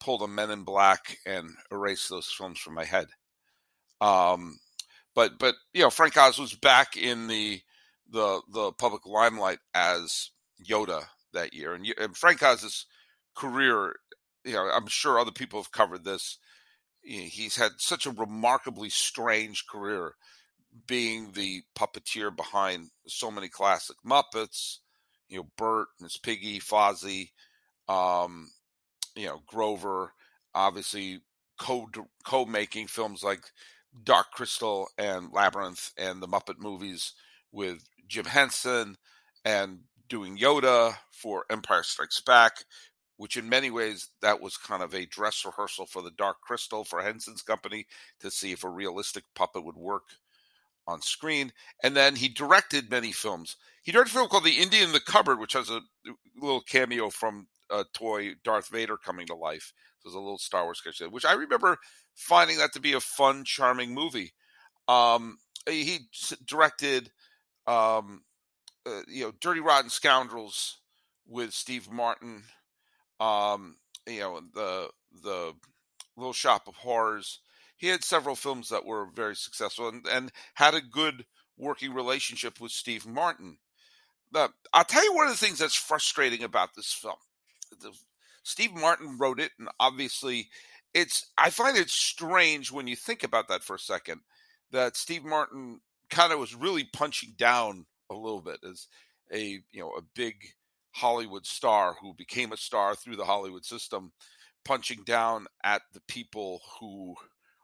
pulled 0.00 0.22
a 0.22 0.28
Men 0.28 0.50
in 0.50 0.64
Black 0.64 1.18
and 1.24 1.48
erased 1.70 2.10
those 2.10 2.26
films 2.26 2.58
from 2.58 2.74
my 2.74 2.84
head. 2.84 3.06
Um, 4.00 4.58
but 5.14 5.38
but 5.38 5.54
you 5.72 5.82
know, 5.82 5.90
Frank 5.90 6.16
Oz 6.16 6.38
was 6.38 6.54
back 6.54 6.96
in 6.96 7.28
the 7.28 7.62
the 8.12 8.42
the 8.52 8.72
public 8.72 9.06
limelight 9.06 9.58
as 9.74 10.30
Yoda 10.64 11.04
that 11.32 11.54
year, 11.54 11.74
and, 11.74 11.86
and 11.98 12.16
Frank 12.16 12.42
Oz's 12.42 12.86
career, 13.34 13.94
you 14.44 14.52
know, 14.52 14.68
I'm 14.72 14.86
sure 14.86 15.18
other 15.18 15.32
people 15.32 15.60
have 15.60 15.72
covered 15.72 16.04
this. 16.04 16.38
He's 17.02 17.56
had 17.56 17.72
such 17.78 18.06
a 18.06 18.12
remarkably 18.12 18.90
strange 18.90 19.66
career 19.66 20.14
being 20.86 21.32
the 21.32 21.62
puppeteer 21.76 22.34
behind 22.34 22.90
so 23.08 23.30
many 23.30 23.48
classic 23.48 23.96
Muppets, 24.06 24.78
you 25.28 25.38
know, 25.38 25.48
Bert, 25.56 25.88
and 25.98 26.04
Miss 26.04 26.16
Piggy, 26.16 26.60
Fozzie, 26.60 27.30
um, 27.88 28.50
you 29.16 29.26
know, 29.26 29.40
Grover, 29.46 30.12
obviously 30.54 31.20
co 31.58 31.88
co 32.24 32.44
making 32.44 32.86
films 32.86 33.24
like 33.24 33.42
Dark 34.04 34.30
Crystal 34.32 34.88
and 34.96 35.32
Labyrinth 35.32 35.92
and 35.98 36.22
the 36.22 36.28
Muppet 36.28 36.58
movies 36.58 37.14
with 37.52 37.84
Jim 38.08 38.24
Henson 38.24 38.96
and 39.44 39.80
doing 40.08 40.36
Yoda 40.36 40.94
for 41.10 41.44
Empire 41.50 41.82
Strikes 41.82 42.20
Back, 42.20 42.64
which 43.16 43.36
in 43.36 43.48
many 43.48 43.70
ways 43.70 44.08
that 44.20 44.40
was 44.40 44.56
kind 44.56 44.82
of 44.82 44.94
a 44.94 45.06
dress 45.06 45.44
rehearsal 45.44 45.86
for 45.86 46.02
the 46.02 46.10
Dark 46.10 46.40
Crystal 46.40 46.84
for 46.84 47.02
Henson's 47.02 47.42
company 47.42 47.86
to 48.20 48.30
see 48.30 48.52
if 48.52 48.64
a 48.64 48.68
realistic 48.68 49.24
puppet 49.34 49.64
would 49.64 49.76
work 49.76 50.04
on 50.86 51.00
screen. 51.00 51.52
And 51.82 51.96
then 51.96 52.16
he 52.16 52.28
directed 52.28 52.90
many 52.90 53.12
films. 53.12 53.56
He 53.82 53.92
directed 53.92 54.12
a 54.12 54.14
film 54.14 54.28
called 54.28 54.44
The 54.44 54.58
Indian 54.58 54.86
in 54.86 54.92
the 54.92 55.00
Cupboard, 55.00 55.38
which 55.38 55.52
has 55.52 55.70
a 55.70 55.80
little 56.36 56.62
cameo 56.62 57.10
from 57.10 57.46
a 57.70 57.84
toy 57.92 58.34
Darth 58.44 58.68
Vader 58.68 58.96
coming 58.96 59.26
to 59.26 59.34
life. 59.34 59.72
There's 60.02 60.14
a 60.14 60.20
little 60.20 60.38
Star 60.38 60.64
Wars 60.64 60.78
sketch 60.78 60.98
there, 60.98 61.08
which 61.08 61.24
I 61.24 61.34
remember 61.34 61.78
finding 62.14 62.58
that 62.58 62.72
to 62.74 62.80
be 62.80 62.92
a 62.92 63.00
fun, 63.00 63.44
charming 63.44 63.94
movie. 63.94 64.32
Um, 64.88 65.38
he 65.68 66.00
directed, 66.44 67.10
um, 67.66 68.22
uh, 68.86 69.02
you 69.08 69.24
know, 69.24 69.32
Dirty 69.40 69.60
Rotten 69.60 69.90
Scoundrels 69.90 70.78
with 71.26 71.52
Steve 71.52 71.90
Martin. 71.90 72.42
Um, 73.20 73.76
you 74.06 74.20
know, 74.20 74.40
the 74.54 74.88
the 75.22 75.52
Little 76.16 76.32
Shop 76.32 76.66
of 76.68 76.74
Horrors 76.76 77.40
he 77.82 77.88
had 77.88 78.04
several 78.04 78.36
films 78.36 78.68
that 78.68 78.86
were 78.86 79.08
very 79.12 79.34
successful 79.34 79.88
and, 79.88 80.06
and 80.06 80.30
had 80.54 80.72
a 80.72 80.80
good 80.80 81.26
working 81.58 81.92
relationship 81.92 82.60
with 82.60 82.70
Steve 82.70 83.04
Martin. 83.04 83.58
But 84.30 84.52
I'll 84.72 84.84
tell 84.84 85.02
you 85.02 85.12
one 85.12 85.26
of 85.26 85.32
the 85.32 85.44
things 85.44 85.58
that's 85.58 85.74
frustrating 85.74 86.44
about 86.44 86.76
this 86.76 86.92
film. 86.92 87.16
The, 87.80 87.90
Steve 88.44 88.72
Martin 88.72 89.18
wrote 89.18 89.40
it, 89.40 89.50
and 89.58 89.68
obviously, 89.80 90.48
it's. 90.94 91.26
I 91.36 91.50
find 91.50 91.76
it 91.76 91.90
strange 91.90 92.70
when 92.70 92.86
you 92.86 92.94
think 92.94 93.24
about 93.24 93.48
that 93.48 93.64
for 93.64 93.74
a 93.74 93.80
second. 93.80 94.20
That 94.70 94.96
Steve 94.96 95.24
Martin 95.24 95.80
kind 96.12 96.32
of 96.32 96.38
was 96.38 96.54
really 96.54 96.84
punching 96.84 97.34
down 97.36 97.86
a 98.10 98.14
little 98.14 98.42
bit 98.42 98.60
as 98.70 98.86
a 99.32 99.62
you 99.72 99.80
know 99.80 99.92
a 99.96 100.02
big 100.14 100.34
Hollywood 100.92 101.46
star 101.46 101.96
who 102.00 102.14
became 102.14 102.52
a 102.52 102.56
star 102.56 102.94
through 102.94 103.16
the 103.16 103.24
Hollywood 103.24 103.64
system, 103.64 104.12
punching 104.64 105.04
down 105.04 105.46
at 105.64 105.80
the 105.94 106.02
people 106.06 106.60
who 106.78 107.14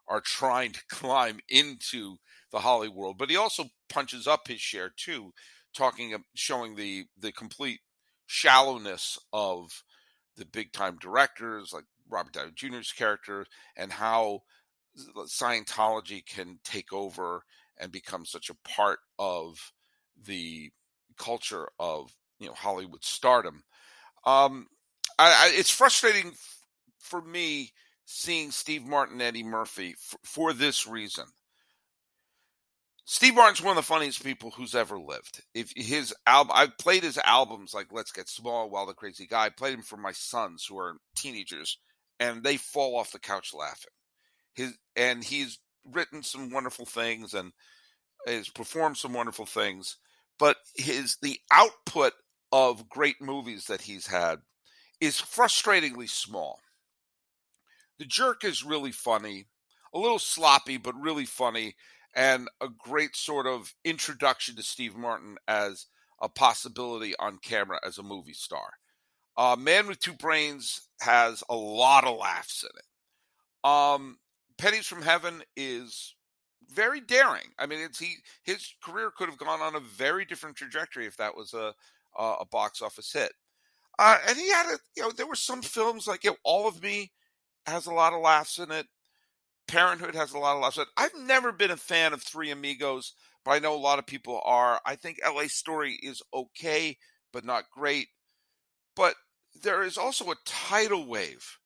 are 0.09 0.23
trying 0.23 0.73
to 0.73 0.81
climb 0.89 1.41
into 1.49 2.17
the 2.51 2.61
Hollywood 2.61 2.97
world. 2.97 3.19
But 3.19 3.31
he 3.31 3.37
also 3.37 3.67
punches 3.89 4.27
up 4.27 4.49
his 4.49 4.61
share 4.61 4.91
too, 4.97 5.33
talking 5.75 6.17
showing 6.35 6.75
the 6.75 7.05
the 7.19 7.33
complete 7.33 7.81
shallowness 8.27 9.19
of 9.33 9.85
the 10.37 10.47
big 10.47 10.73
time 10.73 10.97
directors 10.99 11.73
like 11.73 11.85
Robert 12.09 12.33
Downey 12.33 12.53
Jr.'s 12.55 12.93
character 12.93 13.45
and 13.77 13.93
how 13.93 14.41
Scientology 15.27 16.25
can 16.25 16.59
take 16.65 16.93
over 16.93 17.43
and 17.81 17.93
become 17.93 18.25
such 18.25 18.51
a 18.51 18.69
part 18.69 18.99
of 19.19 19.73
the 20.27 20.71
culture 21.19 21.69
of 21.79 22.13
you 22.39 22.47
know 22.47 22.55
Hollywood 22.55 23.05
stardom. 23.05 23.63
Um, 24.25 24.67
I, 25.19 25.29
I, 25.29 25.51
it's 25.55 25.71
frustrating 25.71 26.33
for 26.99 27.21
me 27.21 27.73
seeing 28.05 28.51
Steve 28.51 28.85
Martin, 28.85 29.15
and 29.15 29.23
Eddie 29.23 29.43
Murphy 29.43 29.91
f- 29.91 30.19
for 30.25 30.53
this 30.53 30.87
reason. 30.87 31.25
Steve 33.05 33.35
Martin's 33.35 33.63
one 33.63 33.71
of 33.71 33.77
the 33.77 33.83
funniest 33.83 34.23
people 34.23 34.51
who's 34.51 34.75
ever 34.75 34.99
lived. 34.99 35.43
If 35.55 35.73
his 35.75 36.15
album, 36.27 36.53
I've 36.55 36.77
played 36.77 37.03
his 37.03 37.19
albums 37.19 37.73
like 37.73 37.87
"Let's 37.91 38.13
Get 38.13 38.29
Small," 38.29 38.69
"Wild 38.69 38.89
and 38.89 38.97
Crazy 38.97 39.27
Guy." 39.27 39.47
I 39.47 39.49
played 39.49 39.75
him 39.75 39.83
for 39.83 39.97
my 39.97 40.13
sons 40.13 40.67
who 40.67 40.79
are 40.79 40.99
teenagers, 41.17 41.79
and 42.21 42.43
they 42.43 42.59
fall 42.59 42.99
off 42.99 43.13
the 43.13 43.19
couch 43.19 43.55
laughing. 43.55 43.93
His 44.55 44.77
and 44.95 45.25
he's 45.25 45.59
written 45.93 46.23
some 46.23 46.51
wonderful 46.51 46.87
things 46.87 47.35
and 47.35 47.53
has 48.27 48.49
performed 48.49 48.97
some 48.97 49.13
wonderful 49.13 49.47
things, 49.47 49.97
but 50.39 50.57
his 50.75 51.17
the 51.23 51.39
output 51.53 52.13
of 52.53 52.89
great 52.89 53.21
movies 53.21 53.67
that 53.67 53.83
he's 53.83 54.07
had 54.07 54.39
is 55.01 55.21
frustratingly 55.21 56.09
small. 56.09 56.61
The 57.99 58.05
Jerk 58.05 58.45
is 58.45 58.65
really 58.65 58.93
funny, 58.93 59.47
a 59.95 59.99
little 59.99 60.19
sloppy, 60.19 60.77
but 60.77 61.01
really 61.01 61.27
funny, 61.27 61.75
and 62.15 62.49
a 62.61 62.69
great 62.69 63.17
sort 63.17 63.47
of 63.47 63.75
introduction 63.85 64.57
to 64.57 64.63
Steve 64.63 64.97
Martin 64.97 65.37
as 65.47 65.87
a 66.21 66.29
possibility 66.29 67.15
on 67.19 67.39
camera 67.39 67.79
as 67.85 67.99
a 67.99 68.03
movie 68.03 68.33
star. 68.33 68.75
Uh, 69.37 69.57
Man 69.57 69.87
with 69.87 70.01
Two 70.01 70.15
Brains 70.15 70.89
has 71.01 71.45
a 71.49 71.55
lot 71.55 72.05
of 72.05 72.19
laughs 72.19 72.65
in 72.65 72.71
it. 72.77 73.69
Um, 73.69 74.19
Pennies 74.59 74.87
from 74.87 75.03
Heaven 75.03 75.43
is 75.57 76.15
very 76.71 77.01
daring. 77.01 77.53
I 77.59 77.67
mean, 77.67 77.81
it's 77.81 77.99
he 77.99 78.17
his 78.43 78.75
career 78.83 79.11
could 79.17 79.29
have 79.29 79.39
gone 79.39 79.61
on 79.61 79.77
a 79.77 79.81
very 79.81 80.25
different 80.25 80.57
trajectory 80.57 81.07
if 81.07 81.17
that 81.17 81.37
was 81.37 81.55
a 81.55 81.75
a, 82.19 82.35
a 82.41 82.47
box 82.47 82.83
office 82.83 83.13
hit. 83.13 83.33
Uh, 83.99 84.19
and 84.29 84.39
he 84.39 84.51
had 84.51 84.67
a 84.67 84.79
you 84.97 85.03
know 85.03 85.11
there 85.13 85.27
were 85.27 85.35
some 85.35 85.63
films 85.63 86.07
like 86.07 86.25
you 86.25 86.31
know, 86.31 86.37
All 86.45 86.69
of 86.69 86.83
Me 86.83 87.13
has 87.67 87.87
a 87.87 87.95
lot 87.95 88.13
of 88.13 88.21
laughs 88.21 88.59
in 88.59 88.71
it. 88.71 88.87
Parenthood 89.69 90.15
has 90.15 90.33
a 90.33 90.39
lot 90.39 90.57
of 90.57 90.63
laughs 90.63 90.77
in 90.79 90.83
it. 90.83 90.89
I've 90.97 91.15
never 91.17 91.53
been 91.53 91.71
a 91.71 91.77
fan 91.77 92.13
of 92.13 92.23
Three 92.23 92.51
Amigos, 92.51 93.15
but 93.45 93.53
I 93.53 93.59
know 93.59 93.75
a 93.75 93.77
lot 93.77 93.99
of 93.99 94.07
people 94.07 94.41
are. 94.45 94.81
I 94.87 94.97
think 94.97 95.19
LA 95.25 95.45
Story 95.49 95.99
is 96.03 96.23
okay, 96.35 96.97
but 97.33 97.45
not 97.45 97.71
great. 97.71 98.09
But 98.97 99.15
there 99.63 99.83
is 99.83 99.99
also 99.99 100.31
a 100.31 100.37
tidal 100.45 101.07
wave 101.07 101.59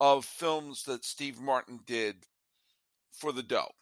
of 0.00 0.24
films 0.24 0.84
that 0.84 1.04
Steve 1.04 1.40
Martin 1.40 1.80
did 1.86 2.16
for 3.12 3.32
the 3.32 3.42
dough. 3.42 3.72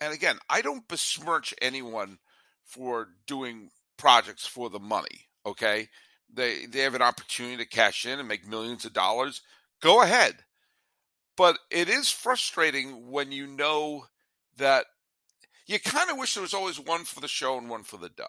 And 0.00 0.12
again, 0.12 0.38
I 0.48 0.62
don't 0.62 0.88
besmirch 0.88 1.54
anyone 1.60 2.18
for 2.64 3.08
doing 3.26 3.70
projects 3.96 4.46
for 4.46 4.70
the 4.70 4.78
money, 4.78 5.28
okay? 5.46 5.88
They 6.32 6.66
they 6.66 6.80
have 6.80 6.94
an 6.94 7.02
opportunity 7.02 7.58
to 7.58 7.68
cash 7.68 8.06
in 8.06 8.18
and 8.18 8.28
make 8.28 8.46
millions 8.46 8.84
of 8.84 8.92
dollars. 8.92 9.42
Go 9.80 10.02
ahead. 10.02 10.36
But 11.36 11.58
it 11.70 11.88
is 11.88 12.10
frustrating 12.10 13.10
when 13.10 13.32
you 13.32 13.46
know 13.46 14.06
that 14.56 14.86
you 15.66 15.80
kind 15.80 16.10
of 16.10 16.18
wish 16.18 16.34
there 16.34 16.42
was 16.42 16.54
always 16.54 16.78
one 16.78 17.04
for 17.04 17.20
the 17.20 17.28
show 17.28 17.58
and 17.58 17.68
one 17.68 17.82
for 17.82 17.96
the 17.96 18.08
dough. 18.08 18.26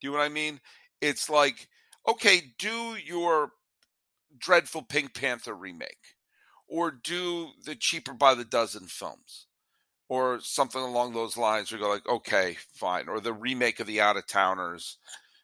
Do 0.00 0.06
you 0.06 0.12
know 0.12 0.18
what 0.18 0.24
I 0.24 0.28
mean? 0.28 0.60
It's 1.00 1.30
like, 1.30 1.68
okay, 2.06 2.42
do 2.58 2.96
your 2.96 3.52
dreadful 4.38 4.82
Pink 4.82 5.14
Panther 5.14 5.54
remake, 5.54 6.16
or 6.70 6.90
do 6.90 7.48
the 7.64 7.74
cheaper 7.74 8.14
by 8.14 8.34
the 8.34 8.44
dozen 8.44 8.86
films, 8.86 9.46
or 10.08 10.40
something 10.40 10.80
along 10.80 11.12
those 11.12 11.36
lines. 11.36 11.70
You 11.70 11.78
go 11.78 11.88
like, 11.88 12.08
okay, 12.08 12.56
fine, 12.74 13.08
or 13.08 13.20
the 13.20 13.32
remake 13.32 13.80
of 13.80 13.86
the 13.86 14.00
Out 14.00 14.16
of 14.16 14.26
Towners, 14.26 14.98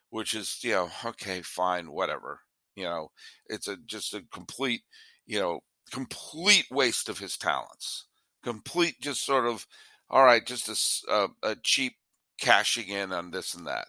which 0.09 0.33
is 0.33 0.59
you 0.63 0.71
know, 0.71 0.89
okay, 1.05 1.41
fine, 1.41 1.91
whatever. 1.91 2.39
You 2.75 2.85
know, 2.85 3.11
it's 3.47 3.67
a 3.67 3.77
just 3.85 4.13
a 4.13 4.23
complete, 4.31 4.81
you 5.25 5.39
know, 5.39 5.61
complete 5.91 6.67
waste 6.71 7.09
of 7.09 7.19
his 7.19 7.37
talents. 7.37 8.05
Complete, 8.43 8.95
just 9.01 9.25
sort 9.25 9.45
of, 9.45 9.67
all 10.09 10.23
right, 10.23 10.45
just 10.45 10.69
a, 11.09 11.11
a, 11.11 11.51
a 11.51 11.55
cheap 11.63 11.95
cashing 12.39 12.87
in 12.87 13.11
on 13.11 13.31
this 13.31 13.53
and 13.53 13.67
that. 13.67 13.87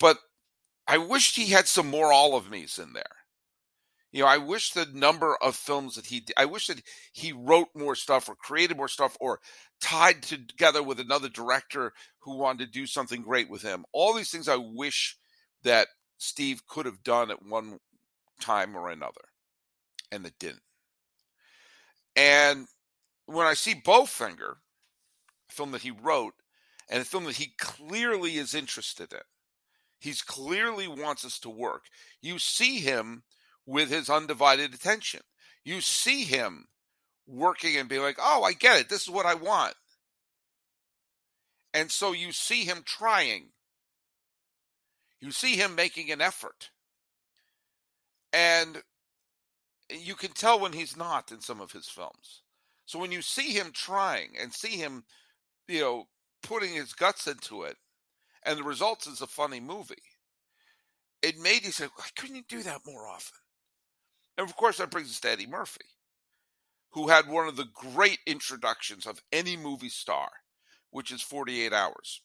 But 0.00 0.18
I 0.88 0.98
wished 0.98 1.36
he 1.36 1.46
had 1.46 1.66
some 1.66 1.88
more 1.88 2.12
all 2.12 2.36
of 2.36 2.50
me's 2.50 2.78
in 2.78 2.92
there. 2.92 3.15
You 4.16 4.22
know, 4.22 4.28
I 4.28 4.38
wish 4.38 4.70
the 4.70 4.86
number 4.94 5.36
of 5.42 5.54
films 5.54 5.96
that 5.96 6.06
he, 6.06 6.24
I 6.38 6.46
wish 6.46 6.68
that 6.68 6.80
he 7.12 7.32
wrote 7.32 7.68
more 7.74 7.94
stuff 7.94 8.30
or 8.30 8.34
created 8.34 8.78
more 8.78 8.88
stuff 8.88 9.14
or 9.20 9.40
tied 9.78 10.22
together 10.22 10.82
with 10.82 10.98
another 10.98 11.28
director 11.28 11.92
who 12.20 12.38
wanted 12.38 12.64
to 12.64 12.72
do 12.72 12.86
something 12.86 13.20
great 13.20 13.50
with 13.50 13.60
him. 13.60 13.84
All 13.92 14.14
these 14.14 14.30
things 14.30 14.48
I 14.48 14.56
wish 14.56 15.18
that 15.64 15.88
Steve 16.16 16.66
could 16.66 16.86
have 16.86 17.02
done 17.02 17.30
at 17.30 17.44
one 17.44 17.78
time 18.40 18.74
or 18.74 18.88
another, 18.88 19.20
and 20.10 20.24
that 20.24 20.38
didn't. 20.38 20.62
And 22.16 22.68
when 23.26 23.46
I 23.46 23.52
see 23.52 23.74
Bowfinger, 23.74 24.54
a 25.50 25.52
film 25.52 25.72
that 25.72 25.82
he 25.82 25.90
wrote, 25.90 26.32
and 26.88 27.02
a 27.02 27.04
film 27.04 27.24
that 27.24 27.36
he 27.36 27.52
clearly 27.58 28.38
is 28.38 28.54
interested 28.54 29.12
in, 29.12 29.20
he's 29.98 30.22
clearly 30.22 30.88
wants 30.88 31.22
us 31.22 31.38
to 31.40 31.50
work. 31.50 31.82
You 32.22 32.38
see 32.38 32.78
him 32.78 33.22
with 33.66 33.90
his 33.90 34.08
undivided 34.08 34.72
attention. 34.72 35.20
You 35.64 35.80
see 35.80 36.22
him 36.22 36.66
working 37.26 37.76
and 37.76 37.88
being 37.88 38.02
like, 38.02 38.18
oh, 38.20 38.44
I 38.44 38.52
get 38.52 38.80
it. 38.80 38.88
This 38.88 39.02
is 39.02 39.10
what 39.10 39.26
I 39.26 39.34
want. 39.34 39.74
And 41.74 41.90
so 41.90 42.12
you 42.12 42.32
see 42.32 42.64
him 42.64 42.82
trying. 42.84 43.48
You 45.20 45.30
see 45.32 45.56
him 45.56 45.74
making 45.74 46.10
an 46.10 46.20
effort. 46.20 46.70
And 48.32 48.82
you 49.90 50.14
can 50.14 50.30
tell 50.30 50.60
when 50.60 50.72
he's 50.72 50.96
not 50.96 51.32
in 51.32 51.40
some 51.40 51.60
of 51.60 51.72
his 51.72 51.88
films. 51.88 52.42
So 52.86 52.98
when 52.98 53.12
you 53.12 53.22
see 53.22 53.52
him 53.52 53.70
trying 53.72 54.34
and 54.40 54.52
see 54.52 54.76
him, 54.76 55.04
you 55.68 55.80
know, 55.80 56.04
putting 56.42 56.74
his 56.74 56.92
guts 56.92 57.26
into 57.26 57.62
it, 57.62 57.76
and 58.44 58.58
the 58.58 58.62
results 58.62 59.06
is 59.08 59.20
a 59.20 59.26
funny 59.26 59.58
movie, 59.58 59.94
it 61.22 61.38
made 61.38 61.64
you 61.64 61.72
say, 61.72 61.86
why 61.96 62.04
couldn't 62.16 62.36
you 62.36 62.44
do 62.48 62.62
that 62.62 62.82
more 62.86 63.08
often? 63.08 63.38
And 64.36 64.48
of 64.48 64.56
course, 64.56 64.78
that 64.78 64.90
brings 64.90 65.10
us 65.10 65.20
to 65.20 65.30
Eddie 65.30 65.46
Murphy, 65.46 65.86
who 66.90 67.08
had 67.08 67.28
one 67.28 67.48
of 67.48 67.56
the 67.56 67.68
great 67.74 68.18
introductions 68.26 69.06
of 69.06 69.22
any 69.32 69.56
movie 69.56 69.88
star, 69.88 70.28
which 70.90 71.10
is 71.10 71.22
48 71.22 71.72
Hours, 71.72 72.20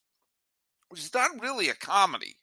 which 0.90 1.02
is 1.02 1.14
not 1.14 1.42
really 1.42 1.70
a 1.70 1.76
comedy. 1.76 2.36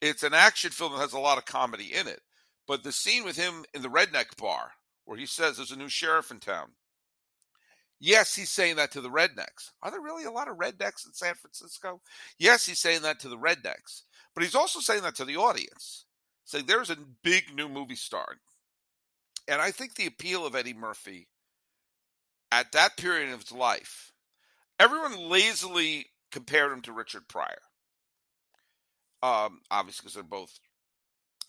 It's 0.00 0.22
an 0.22 0.34
action 0.34 0.70
film 0.70 0.92
that 0.92 1.00
has 1.00 1.12
a 1.12 1.18
lot 1.18 1.38
of 1.38 1.44
comedy 1.44 1.92
in 1.94 2.08
it. 2.08 2.20
But 2.66 2.82
the 2.82 2.92
scene 2.92 3.24
with 3.24 3.36
him 3.36 3.64
in 3.74 3.82
the 3.82 3.88
redneck 3.88 4.36
bar, 4.36 4.72
where 5.04 5.18
he 5.18 5.26
says 5.26 5.56
there's 5.56 5.72
a 5.72 5.76
new 5.76 5.88
sheriff 5.88 6.30
in 6.30 6.38
town, 6.38 6.68
yes, 7.98 8.34
he's 8.34 8.50
saying 8.50 8.76
that 8.76 8.92
to 8.92 9.00
the 9.00 9.10
rednecks. 9.10 9.72
Are 9.82 9.90
there 9.90 10.00
really 10.00 10.24
a 10.24 10.30
lot 10.30 10.48
of 10.48 10.56
rednecks 10.56 11.06
in 11.06 11.12
San 11.12 11.34
Francisco? 11.34 12.00
Yes, 12.38 12.64
he's 12.64 12.78
saying 12.78 13.02
that 13.02 13.20
to 13.20 13.28
the 13.28 13.36
rednecks. 13.36 14.02
But 14.34 14.44
he's 14.44 14.54
also 14.54 14.80
saying 14.80 15.02
that 15.02 15.16
to 15.16 15.24
the 15.24 15.36
audience, 15.36 16.04
saying 16.44 16.66
there's 16.66 16.90
a 16.90 16.96
big 17.22 17.54
new 17.54 17.68
movie 17.68 17.96
star 17.96 18.36
and 19.50 19.60
I 19.60 19.72
think 19.72 19.96
the 19.96 20.06
appeal 20.06 20.46
of 20.46 20.54
Eddie 20.54 20.72
Murphy 20.72 21.26
at 22.52 22.70
that 22.72 22.96
period 22.96 23.32
of 23.32 23.40
his 23.40 23.52
life, 23.52 24.12
everyone 24.78 25.28
lazily 25.28 26.06
compared 26.30 26.70
him 26.70 26.82
to 26.82 26.92
Richard 26.92 27.26
Pryor. 27.28 27.58
Um, 29.22 29.60
obviously, 29.70 30.04
because 30.04 30.14
they're 30.14 30.22
both 30.22 30.60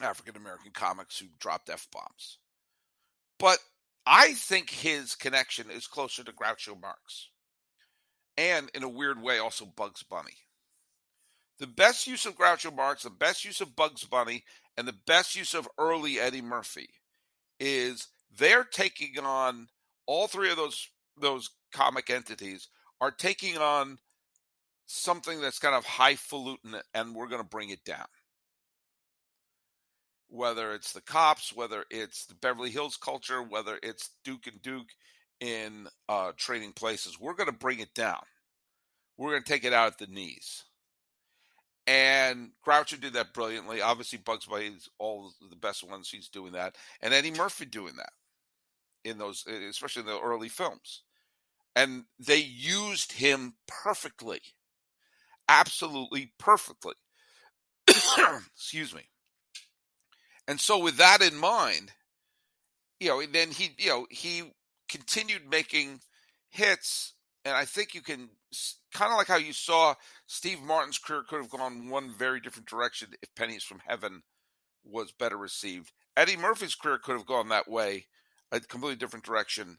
African 0.01 0.35
American 0.35 0.71
comics 0.73 1.19
who 1.19 1.27
dropped 1.39 1.69
f 1.69 1.87
bombs. 1.91 2.39
But 3.39 3.59
I 4.05 4.33
think 4.33 4.71
his 4.71 5.15
connection 5.15 5.69
is 5.69 5.85
closer 5.85 6.23
to 6.23 6.33
Groucho 6.33 6.81
Marx, 6.81 7.29
and 8.35 8.69
in 8.73 8.83
a 8.83 8.89
weird 8.89 9.21
way, 9.21 9.37
also 9.37 9.65
Bugs 9.65 10.01
Bunny. 10.01 10.37
The 11.59 11.67
best 11.67 12.07
use 12.07 12.25
of 12.25 12.35
Groucho 12.35 12.75
Marx, 12.75 13.03
the 13.03 13.11
best 13.11 13.45
use 13.45 13.61
of 13.61 13.75
Bugs 13.75 14.03
Bunny, 14.03 14.43
and 14.75 14.87
the 14.87 14.97
best 15.05 15.35
use 15.35 15.53
of 15.53 15.69
early 15.77 16.19
Eddie 16.19 16.41
Murphy 16.41 16.89
is 17.61 18.07
they're 18.37 18.63
taking 18.63 19.19
on 19.23 19.67
all 20.07 20.27
three 20.27 20.49
of 20.49 20.57
those 20.57 20.89
those 21.15 21.51
comic 21.71 22.09
entities 22.09 22.67
are 22.99 23.11
taking 23.11 23.57
on 23.57 23.99
something 24.87 25.39
that's 25.39 25.59
kind 25.59 25.75
of 25.75 25.85
highfalutin 25.85 26.75
and 26.93 27.15
we're 27.15 27.27
going 27.27 27.41
to 27.41 27.47
bring 27.47 27.69
it 27.69 27.85
down. 27.85 28.07
Whether 30.27 30.73
it's 30.73 30.91
the 30.91 31.01
cops 31.01 31.53
whether 31.55 31.85
it's 31.91 32.25
the 32.25 32.35
beverly 32.35 32.71
hills 32.71 32.97
culture 32.97 33.43
whether 33.43 33.77
it's 33.83 34.09
duke 34.25 34.47
and 34.47 34.61
duke 34.61 34.89
in 35.39 35.87
uh, 36.09 36.31
trading 36.35 36.73
places 36.73 37.19
we're 37.19 37.35
going 37.35 37.49
to 37.49 37.55
bring 37.55 37.79
it 37.79 37.93
down. 37.93 38.23
We're 39.17 39.31
going 39.31 39.43
to 39.43 39.49
take 39.49 39.65
it 39.65 39.73
out 39.73 39.91
at 39.93 39.97
the 39.99 40.07
knees 40.07 40.63
and 41.87 42.51
Groucho 42.65 42.99
did 42.99 43.13
that 43.13 43.33
brilliantly. 43.33 43.81
Obviously, 43.81 44.19
Bugs 44.19 44.45
Bunny 44.45 44.67
is 44.67 44.89
all 44.99 45.33
the 45.49 45.55
best 45.55 45.87
ones. 45.87 46.09
He's 46.09 46.29
doing 46.29 46.53
that, 46.53 46.75
and 47.01 47.13
Eddie 47.13 47.31
Murphy 47.31 47.65
doing 47.65 47.95
that 47.97 48.13
in 49.03 49.17
those, 49.17 49.45
especially 49.47 50.01
in 50.01 50.07
the 50.07 50.19
early 50.19 50.49
films. 50.49 51.03
And 51.75 52.03
they 52.19 52.37
used 52.37 53.13
him 53.13 53.53
perfectly, 53.67 54.41
absolutely 55.47 56.33
perfectly. 56.37 56.95
Excuse 57.87 58.93
me. 58.93 59.03
And 60.47 60.59
so, 60.59 60.79
with 60.79 60.97
that 60.97 61.21
in 61.21 61.35
mind, 61.37 61.93
you 62.99 63.09
know, 63.09 63.19
and 63.21 63.33
then 63.33 63.51
he, 63.51 63.69
you 63.77 63.89
know, 63.89 64.07
he 64.09 64.43
continued 64.89 65.49
making 65.49 66.01
hits 66.49 67.13
and 67.43 67.55
I 67.55 67.65
think 67.65 67.93
you 67.93 68.01
can 68.01 68.29
kind 68.93 69.11
of 69.11 69.17
like 69.17 69.27
how 69.27 69.37
you 69.37 69.53
saw 69.53 69.95
Steve 70.27 70.61
Martin's 70.61 70.97
career 70.97 71.23
could 71.27 71.41
have 71.41 71.49
gone 71.49 71.89
one 71.89 72.13
very 72.17 72.39
different 72.39 72.67
direction 72.67 73.09
if 73.21 73.33
Pennies 73.35 73.63
from 73.63 73.81
Heaven 73.85 74.23
was 74.83 75.11
better 75.11 75.37
received. 75.37 75.91
Eddie 76.17 76.37
Murphy's 76.37 76.75
career 76.75 76.97
could 76.97 77.15
have 77.15 77.25
gone 77.25 77.49
that 77.49 77.69
way, 77.69 78.05
a 78.51 78.59
completely 78.59 78.97
different 78.97 79.25
direction, 79.25 79.77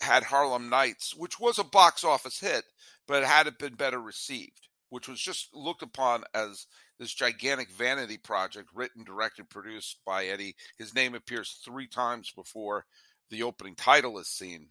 had 0.00 0.24
Harlem 0.24 0.70
Nights, 0.70 1.14
which 1.14 1.38
was 1.38 1.58
a 1.58 1.64
box 1.64 2.04
office 2.04 2.40
hit, 2.40 2.64
but 3.06 3.24
had 3.24 3.46
it 3.46 3.58
been 3.58 3.74
better 3.74 4.00
received, 4.00 4.68
which 4.88 5.08
was 5.08 5.20
just 5.20 5.54
looked 5.54 5.82
upon 5.82 6.24
as 6.34 6.66
this 6.98 7.12
gigantic 7.12 7.70
vanity 7.70 8.18
project, 8.18 8.68
written, 8.74 9.04
directed, 9.04 9.48
produced 9.48 9.98
by 10.06 10.26
Eddie. 10.26 10.54
His 10.78 10.94
name 10.94 11.14
appears 11.14 11.60
three 11.64 11.86
times 11.86 12.30
before 12.30 12.84
the 13.30 13.42
opening 13.42 13.74
title 13.74 14.18
is 14.18 14.28
seen. 14.28 14.68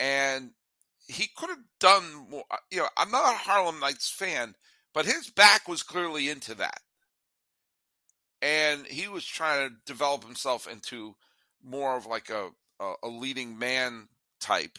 And 0.00 0.50
he 1.08 1.28
could 1.36 1.50
have 1.50 1.64
done 1.80 2.26
more. 2.30 2.44
Uh, 2.50 2.56
you 2.70 2.78
know, 2.78 2.88
I'm 2.96 3.10
not 3.10 3.34
a 3.34 3.36
Harlem 3.36 3.80
Nights 3.80 4.10
fan, 4.10 4.54
but 4.94 5.06
his 5.06 5.30
back 5.30 5.68
was 5.68 5.82
clearly 5.82 6.28
into 6.28 6.54
that. 6.56 6.80
And 8.40 8.86
he 8.86 9.08
was 9.08 9.24
trying 9.24 9.68
to 9.68 9.74
develop 9.86 10.24
himself 10.24 10.66
into 10.66 11.14
more 11.62 11.96
of 11.96 12.06
like 12.06 12.28
a, 12.30 12.48
a, 12.80 12.94
a 13.04 13.08
leading 13.08 13.58
man 13.58 14.08
type. 14.40 14.78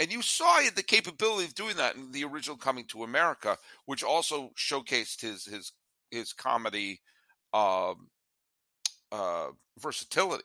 And 0.00 0.12
you 0.12 0.22
saw 0.22 0.58
he 0.58 0.66
had 0.66 0.76
the 0.76 0.82
capability 0.82 1.46
of 1.46 1.54
doing 1.54 1.76
that 1.76 1.96
in 1.96 2.12
the 2.12 2.24
original 2.24 2.56
Coming 2.56 2.84
to 2.86 3.02
America, 3.02 3.56
which 3.86 4.04
also 4.04 4.50
showcased 4.56 5.22
his 5.22 5.44
his 5.44 5.72
his 6.10 6.32
comedy 6.32 7.00
um, 7.52 8.08
uh, 9.10 9.48
versatility. 9.78 10.44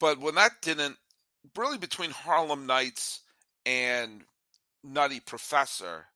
But 0.00 0.18
when 0.20 0.36
that 0.36 0.52
didn't 0.62 0.96
really 1.56 1.78
between 1.78 2.10
Harlem 2.10 2.66
Nights 2.66 3.20
and 3.66 4.22
Nutty 4.84 5.20
Professor 5.20 6.06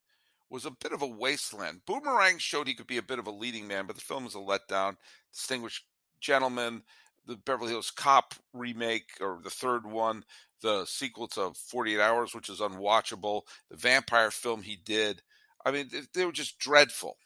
was 0.51 0.65
a 0.65 0.71
bit 0.71 0.93
of 0.93 1.03
a 1.03 1.07
wasteland. 1.07 1.81
Boomerang 1.87 2.39
showed 2.39 2.69
he 2.69 2.75
could 2.75 2.87
be 2.87 2.99
a 2.99 3.03
bit 3.03 3.19
of 3.19 3.27
a 3.27 3.33
leading 3.33 3.67
man, 3.67 3.87
but 3.87 3.97
the 3.97 4.03
film 4.03 4.25
was 4.25 4.35
a 4.35 4.39
letdown. 4.39 4.97
Distinguished 5.33 5.85
Gentleman, 6.21 6.83
the 7.27 7.37
Beverly 7.37 7.71
Hills 7.71 7.91
Cop 7.91 8.35
remake, 8.53 9.11
or 9.21 9.41
the 9.43 9.51
third 9.51 9.87
one, 9.87 10.25
the 10.63 10.85
sequel 10.85 11.27
to 11.29 11.53
48 11.55 12.01
Hours, 12.01 12.35
which 12.35 12.49
is 12.49 12.61
unwatchable, 12.61 13.43
the 13.71 13.77
vampire 13.77 14.31
film 14.31 14.63
he 14.63 14.77
did. 14.77 15.23
I 15.65 15.73
mean, 15.73 15.91
they 16.15 16.25
were 16.25 16.33
just 16.33 16.59
dreadful. 16.59 17.17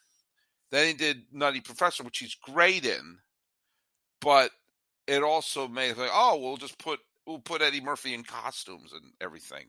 Then 0.70 0.86
he 0.86 0.94
did 0.94 1.24
Nutty 1.32 1.60
Professor, 1.60 2.02
which 2.02 2.18
he's 2.18 2.34
great 2.34 2.86
in, 2.86 3.18
but 4.20 4.52
it 5.06 5.22
also 5.22 5.68
made 5.68 5.96
like, 5.96 6.10
oh, 6.12 6.38
we'll 6.40 6.56
just 6.56 6.78
put 6.78 7.00
we'll 7.30 7.38
put 7.38 7.62
Eddie 7.62 7.80
Murphy 7.80 8.12
in 8.12 8.24
costumes 8.24 8.92
and 8.92 9.12
everything. 9.20 9.66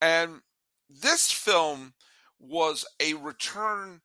And 0.00 0.40
this 0.88 1.30
film 1.30 1.92
was 2.38 2.86
a 3.00 3.14
return 3.14 4.00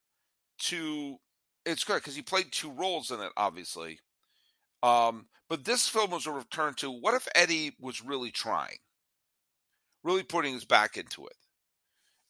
to 0.60 1.18
it's 1.66 1.84
good 1.84 1.96
because 1.96 2.16
he 2.16 2.22
played 2.22 2.52
two 2.52 2.70
roles 2.70 3.10
in 3.10 3.22
it, 3.22 3.32
obviously. 3.38 4.00
Um, 4.84 5.26
but 5.50 5.64
this 5.64 5.88
film 5.88 6.12
was 6.12 6.28
a 6.28 6.32
return 6.32 6.76
to 6.76 6.92
what 6.92 7.16
if 7.16 7.28
Eddie 7.34 7.76
was 7.80 8.04
really 8.04 8.30
trying, 8.30 8.78
really 10.04 10.22
putting 10.22 10.54
his 10.54 10.66
back 10.66 10.98
into 10.98 11.26
it, 11.26 11.36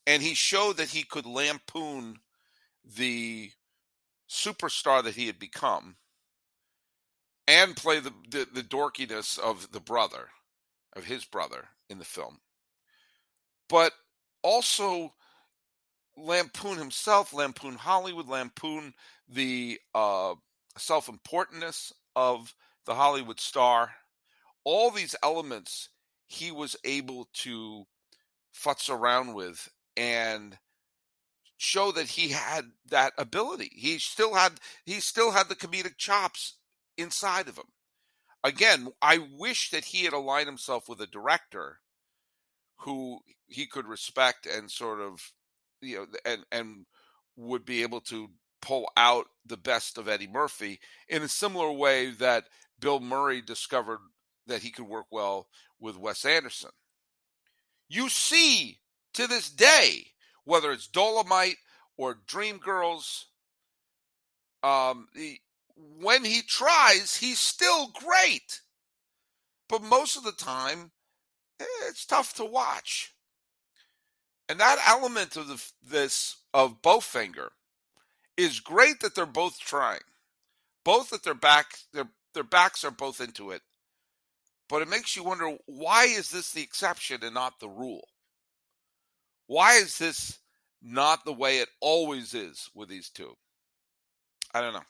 and 0.07 0.21
he 0.21 0.35
showed 0.35 0.77
that 0.77 0.89
he 0.89 1.03
could 1.03 1.25
lampoon 1.25 2.19
the 2.85 3.51
superstar 4.29 5.03
that 5.03 5.15
he 5.15 5.27
had 5.27 5.39
become 5.39 5.97
and 7.47 7.75
play 7.75 7.99
the, 7.99 8.13
the, 8.29 8.47
the 8.53 8.63
dorkiness 8.63 9.37
of 9.37 9.71
the 9.71 9.79
brother 9.79 10.29
of 10.95 11.05
his 11.05 11.25
brother 11.25 11.65
in 11.89 11.99
the 11.99 12.05
film 12.05 12.39
but 13.69 13.91
also 14.43 15.13
lampoon 16.17 16.77
himself 16.77 17.33
lampoon 17.33 17.75
hollywood 17.75 18.27
lampoon 18.27 18.93
the 19.27 19.79
uh, 19.93 20.33
self-importantness 20.77 21.93
of 22.15 22.55
the 22.85 22.95
hollywood 22.95 23.39
star 23.39 23.91
all 24.63 24.89
these 24.89 25.15
elements 25.23 25.89
he 26.27 26.51
was 26.51 26.75
able 26.83 27.27
to 27.33 27.85
futz 28.53 28.89
around 28.89 29.33
with 29.33 29.69
and 29.95 30.57
show 31.57 31.91
that 31.91 32.07
he 32.07 32.29
had 32.29 32.65
that 32.89 33.13
ability. 33.17 33.71
He 33.73 33.97
still 33.99 34.33
had 34.33 34.53
he 34.85 34.99
still 34.99 35.31
had 35.31 35.49
the 35.49 35.55
comedic 35.55 35.97
chops 35.97 36.55
inside 36.97 37.47
of 37.47 37.57
him. 37.57 37.65
Again, 38.43 38.89
I 39.01 39.17
wish 39.17 39.71
that 39.71 39.85
he 39.85 40.03
had 40.03 40.13
aligned 40.13 40.47
himself 40.47 40.87
with 40.87 41.01
a 41.01 41.07
director 41.07 41.79
who 42.79 43.19
he 43.47 43.65
could 43.65 43.87
respect 43.87 44.45
and 44.45 44.69
sort 44.69 44.99
of 44.99 45.31
you 45.81 45.97
know 45.97 46.05
and 46.25 46.45
and 46.51 46.85
would 47.35 47.65
be 47.65 47.81
able 47.81 48.01
to 48.01 48.29
pull 48.61 48.89
out 48.97 49.27
the 49.45 49.57
best 49.57 49.97
of 49.97 50.07
Eddie 50.07 50.27
Murphy 50.27 50.79
in 51.07 51.21
a 51.21 51.27
similar 51.27 51.71
way 51.71 52.09
that 52.09 52.45
Bill 52.79 52.99
Murray 52.99 53.41
discovered 53.41 53.99
that 54.47 54.63
he 54.63 54.71
could 54.71 54.87
work 54.87 55.07
well 55.11 55.47
with 55.79 55.97
Wes 55.97 56.25
Anderson. 56.25 56.71
You 57.87 58.09
see 58.09 58.79
to 59.13 59.27
this 59.27 59.49
day 59.49 60.07
whether 60.43 60.71
it's 60.71 60.87
Dolomite 60.87 61.57
or 61.97 62.15
Dreamgirls. 62.27 63.25
Um, 64.63 65.07
when 65.75 66.23
he 66.23 66.41
tries, 66.41 67.15
he's 67.15 67.39
still 67.39 67.91
great, 67.93 68.61
but 69.67 69.83
most 69.83 70.15
of 70.15 70.23
the 70.23 70.31
time, 70.31 70.91
eh, 71.59 71.65
it's 71.87 72.05
tough 72.05 72.33
to 72.35 72.45
watch. 72.45 73.13
And 74.47 74.59
that 74.59 74.79
element 74.87 75.35
of 75.35 75.47
the, 75.47 75.63
this 75.89 76.37
of 76.53 76.81
Bowfinger 76.81 77.49
is 78.37 78.59
great 78.59 78.99
that 78.99 79.15
they're 79.15 79.25
both 79.25 79.59
trying, 79.59 80.01
both 80.83 81.09
that 81.09 81.23
their 81.23 81.33
back 81.33 81.65
their 81.93 82.07
their 82.33 82.43
backs 82.43 82.83
are 82.83 82.91
both 82.91 83.21
into 83.21 83.51
it. 83.51 83.61
But 84.69 84.81
it 84.81 84.89
makes 84.89 85.15
you 85.15 85.23
wonder 85.23 85.57
why 85.65 86.05
is 86.05 86.29
this 86.29 86.51
the 86.51 86.61
exception 86.61 87.23
and 87.23 87.33
not 87.33 87.59
the 87.59 87.69
rule? 87.69 88.07
Why 89.47 89.75
is 89.75 89.97
this 89.97 90.39
not 90.81 91.23
the 91.23 91.33
way 91.33 91.59
it 91.59 91.69
always 91.79 92.33
is 92.33 92.69
with 92.73 92.89
these 92.89 93.09
two? 93.09 93.35
I 94.53 94.61
don't 94.61 94.73
know. 94.73 94.81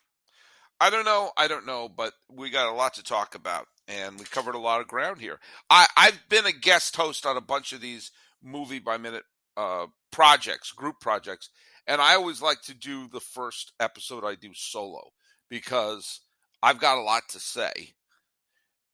I 0.79 0.89
don't 0.89 1.05
know. 1.05 1.31
I 1.38 1.47
don't 1.47 1.65
know, 1.65 1.89
but 1.89 2.13
we 2.29 2.49
got 2.49 2.71
a 2.71 2.75
lot 2.75 2.95
to 2.95 3.03
talk 3.03 3.35
about, 3.35 3.67
and 3.88 4.19
we 4.19 4.25
covered 4.25 4.55
a 4.55 4.59
lot 4.59 4.81
of 4.81 4.88
ground 4.88 5.21
here. 5.21 5.39
I, 5.69 5.88
I've 5.95 6.19
been 6.29 6.45
a 6.45 6.51
guest 6.51 6.95
host 6.95 7.25
on 7.25 7.38
a 7.38 7.41
bunch 7.41 7.71
of 7.71 7.81
these 7.81 8.11
movie 8.43 8.79
by 8.79 8.97
minute 8.97 9.23
uh, 9.55 9.88
projects, 10.11 10.71
group 10.71 10.99
projects, 10.99 11.49
and 11.88 12.01
I 12.01 12.15
always 12.15 12.41
like 12.41 12.61
to 12.63 12.73
do 12.73 13.07
the 13.07 13.19
first 13.19 13.71
episode 13.79 14.25
I 14.25 14.35
do 14.35 14.51
solo 14.53 15.11
because 15.49 16.21
I've 16.61 16.79
got 16.79 16.97
a 16.97 17.01
lot 17.01 17.23
to 17.29 17.39
say, 17.39 17.93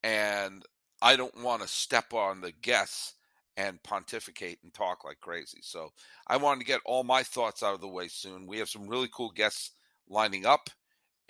and 0.04 0.63
I 1.02 1.15
don't 1.15 1.44
want 1.44 1.62
to 1.63 1.67
step 1.67 2.13
on 2.13 2.41
the 2.41 2.52
guests 2.52 3.15
and 3.58 3.82
pontificate 3.84 4.60
and 4.63 4.74
talk 4.74 5.04
like 5.04 5.20
crazy. 5.20 5.60
So 5.62 5.91
I 6.28 6.38
wanted 6.38 6.60
to 6.60 6.65
get 6.65 6.82
all 6.86 7.04
my 7.04 7.24
thoughts 7.24 7.63
out 7.63 7.74
of 7.74 7.82
the 7.82 7.88
way 7.88 8.08
soon. 8.08 8.48
We 8.48 8.60
have 8.60 8.70
some 8.70 8.88
really 8.88 9.10
cool 9.12 9.32
guests 9.32 9.72
lining 10.08 10.46
up, 10.46 10.70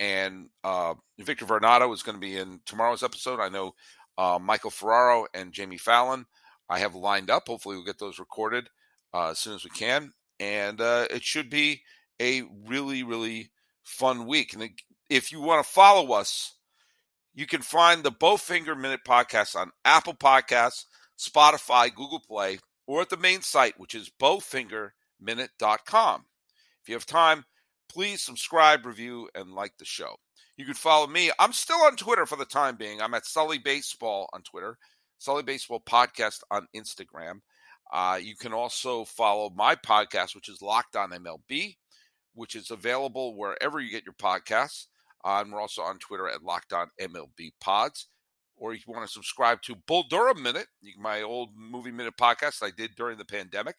and 0.02 0.48
uh, 0.64 0.94
Victor 1.20 1.46
Varnado 1.46 1.94
is 1.94 2.02
going 2.02 2.16
to 2.16 2.20
be 2.20 2.36
in 2.36 2.58
tomorrow's 2.66 3.04
episode. 3.04 3.38
I 3.38 3.48
know 3.48 3.76
uh, 4.18 4.40
Michael 4.42 4.70
Ferraro 4.70 5.28
and 5.32 5.52
Jamie 5.52 5.78
Fallon 5.78 6.26
I 6.68 6.80
have 6.80 6.96
lined 6.96 7.30
up. 7.30 7.46
Hopefully, 7.46 7.76
we'll 7.76 7.84
get 7.84 8.00
those 8.00 8.18
recorded 8.18 8.68
uh, 9.14 9.30
as 9.30 9.38
soon 9.38 9.54
as 9.54 9.62
we 9.62 9.70
can, 9.70 10.10
and 10.40 10.80
uh, 10.80 11.06
it 11.08 11.22
should 11.22 11.48
be 11.48 11.82
a 12.20 12.42
really, 12.66 13.04
really 13.04 13.52
fun 13.84 14.26
week. 14.26 14.54
And 14.54 14.70
if 15.08 15.30
you 15.30 15.40
want 15.40 15.64
to 15.64 15.72
follow 15.72 16.14
us, 16.14 16.56
you 17.32 17.46
can 17.46 17.62
find 17.62 18.02
the 18.02 18.10
Bowfinger 18.10 18.76
Minute 18.76 19.02
podcast 19.06 19.54
on 19.54 19.70
Apple 19.84 20.14
Podcasts 20.14 20.86
Spotify, 21.16 21.94
Google 21.94 22.18
Play, 22.18 22.58
or 22.88 23.02
at 23.02 23.10
the 23.10 23.16
main 23.16 23.42
site, 23.42 23.78
which 23.78 23.94
is 23.94 24.10
bowfingerminute.com. 24.20 26.24
If 26.82 26.88
you 26.88 26.96
have 26.96 27.06
time, 27.06 27.44
please 27.92 28.22
subscribe, 28.22 28.86
review, 28.86 29.28
and 29.34 29.52
like 29.52 29.76
the 29.78 29.84
show. 29.84 30.16
You 30.56 30.64
can 30.64 30.74
follow 30.74 31.06
me. 31.06 31.30
I'm 31.38 31.52
still 31.52 31.80
on 31.82 31.96
Twitter 31.96 32.26
for 32.26 32.36
the 32.36 32.44
time 32.44 32.76
being. 32.76 33.00
I'm 33.00 33.14
at 33.14 33.26
Sully 33.26 33.58
Baseball 33.58 34.28
on 34.32 34.42
Twitter, 34.42 34.78
Sully 35.18 35.42
Baseball 35.42 35.80
Podcast 35.80 36.40
on 36.50 36.66
Instagram. 36.74 37.40
Uh, 37.92 38.18
you 38.22 38.36
can 38.36 38.52
also 38.52 39.04
follow 39.04 39.50
my 39.50 39.74
podcast, 39.74 40.34
which 40.34 40.48
is 40.48 40.62
Locked 40.62 40.96
On 40.96 41.10
MLB, 41.10 41.76
which 42.34 42.54
is 42.54 42.70
available 42.70 43.36
wherever 43.36 43.80
you 43.80 43.90
get 43.90 44.04
your 44.04 44.14
podcasts. 44.14 44.86
Uh, 45.24 45.40
and 45.42 45.52
we're 45.52 45.60
also 45.60 45.82
on 45.82 45.98
Twitter 45.98 46.28
at 46.28 46.42
Locked 46.42 46.72
On 46.72 46.88
MLB 47.00 47.52
Pods 47.60 48.08
or 48.62 48.72
if 48.72 48.86
you 48.86 48.92
want 48.92 49.04
to 49.04 49.12
subscribe 49.12 49.60
to 49.62 49.74
Bull 49.74 50.04
Durham 50.08 50.40
Minute, 50.40 50.68
my 50.96 51.22
old 51.22 51.50
movie 51.56 51.90
minute 51.90 52.14
podcast 52.16 52.62
I 52.62 52.70
did 52.70 52.94
during 52.96 53.18
the 53.18 53.24
pandemic. 53.24 53.74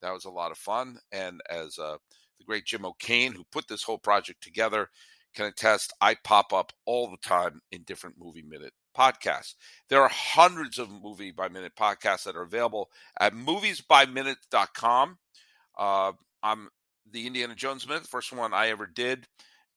That 0.00 0.12
was 0.12 0.24
a 0.24 0.30
lot 0.30 0.50
of 0.50 0.56
fun. 0.56 0.98
And 1.12 1.42
as 1.50 1.78
uh, 1.78 1.98
the 2.42 2.46
great 2.46 2.66
Jim 2.66 2.84
O'Kane, 2.84 3.32
who 3.32 3.44
put 3.50 3.68
this 3.68 3.82
whole 3.82 3.98
project 3.98 4.42
together, 4.42 4.88
can 5.34 5.46
attest, 5.46 5.92
I 6.00 6.16
pop 6.22 6.52
up 6.52 6.72
all 6.84 7.10
the 7.10 7.16
time 7.16 7.60
in 7.70 7.82
different 7.82 8.16
movie 8.18 8.42
minute 8.42 8.72
podcasts. 8.96 9.54
There 9.88 10.02
are 10.02 10.10
hundreds 10.10 10.78
of 10.78 10.90
movie 10.90 11.30
by 11.30 11.48
minute 11.48 11.72
podcasts 11.78 12.24
that 12.24 12.36
are 12.36 12.42
available 12.42 12.90
at 13.18 13.32
moviesbyminute.com. 13.32 15.18
Uh, 15.78 16.12
I'm 16.42 16.68
the 17.10 17.26
Indiana 17.26 17.54
Jones 17.54 17.88
Minute, 17.88 18.06
first 18.06 18.32
one 18.32 18.52
I 18.52 18.68
ever 18.68 18.86
did. 18.86 19.26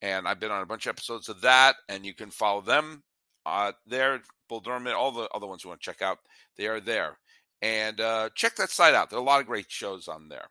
And 0.01 0.27
I've 0.27 0.39
been 0.39 0.51
on 0.51 0.61
a 0.61 0.67
bunch 0.67 0.85
of 0.85 0.91
episodes 0.91 1.29
of 1.29 1.41
that, 1.41 1.75
and 1.87 2.05
you 2.05 2.13
can 2.13 2.29
follow 2.29 2.61
them 2.61 3.03
uh, 3.45 3.71
there. 3.87 4.21
Bull 4.49 4.59
Durham, 4.59 4.87
all 4.87 5.11
the 5.11 5.29
other 5.33 5.47
ones 5.47 5.63
you 5.63 5.69
want 5.69 5.81
to 5.81 5.85
check 5.85 6.01
out, 6.01 6.19
they 6.57 6.67
are 6.67 6.79
there. 6.81 7.17
And 7.61 7.99
uh, 8.01 8.29
check 8.35 8.57
that 8.57 8.69
site 8.69 8.93
out. 8.93 9.09
There 9.09 9.17
are 9.17 9.21
a 9.21 9.25
lot 9.25 9.39
of 9.39 9.47
great 9.47 9.71
shows 9.71 10.07
on 10.07 10.27
there. 10.27 10.47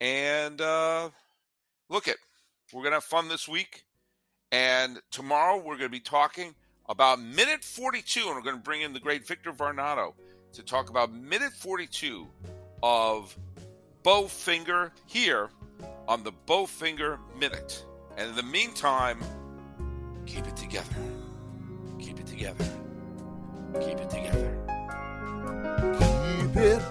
And 0.00 0.60
uh, 0.60 1.10
look 1.90 2.08
it, 2.08 2.16
we're 2.72 2.82
gonna 2.82 2.96
have 2.96 3.04
fun 3.04 3.28
this 3.28 3.46
week. 3.46 3.84
And 4.52 5.00
tomorrow 5.10 5.58
we're 5.58 5.76
gonna 5.76 5.90
be 5.90 6.00
talking 6.00 6.54
about 6.88 7.20
minute 7.20 7.62
42, 7.62 8.20
and 8.20 8.34
we're 8.34 8.42
gonna 8.42 8.56
bring 8.56 8.80
in 8.80 8.94
the 8.94 9.00
great 9.00 9.26
Victor 9.26 9.52
Varnado 9.52 10.14
to 10.54 10.62
talk 10.62 10.88
about 10.88 11.12
minute 11.12 11.52
42 11.52 12.26
of 12.82 13.36
Bowfinger 14.02 14.90
here 15.06 15.50
on 16.08 16.24
the 16.24 16.32
Bowfinger 16.46 17.18
Minute. 17.38 17.84
And 18.16 18.30
in 18.30 18.36
the 18.36 18.42
meantime, 18.42 19.20
keep 20.26 20.46
it 20.46 20.56
together. 20.56 20.96
Keep 21.98 22.20
it 22.20 22.26
together. 22.26 22.64
Keep 23.80 23.98
it 23.98 24.10
together. 24.10 24.56
Keep 25.98 26.56
it 26.56 26.82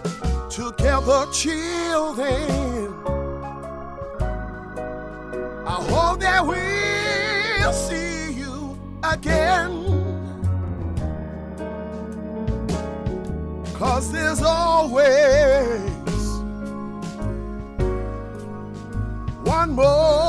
together, 0.50 1.26
children. 1.34 3.29
That 6.20 6.46
we'll 6.46 7.74
see 7.74 8.34
you 8.34 8.78
again. 9.04 9.72
Cause 13.74 14.12
there's 14.12 14.42
always 14.42 15.80
one 19.46 19.72
more 19.72 20.29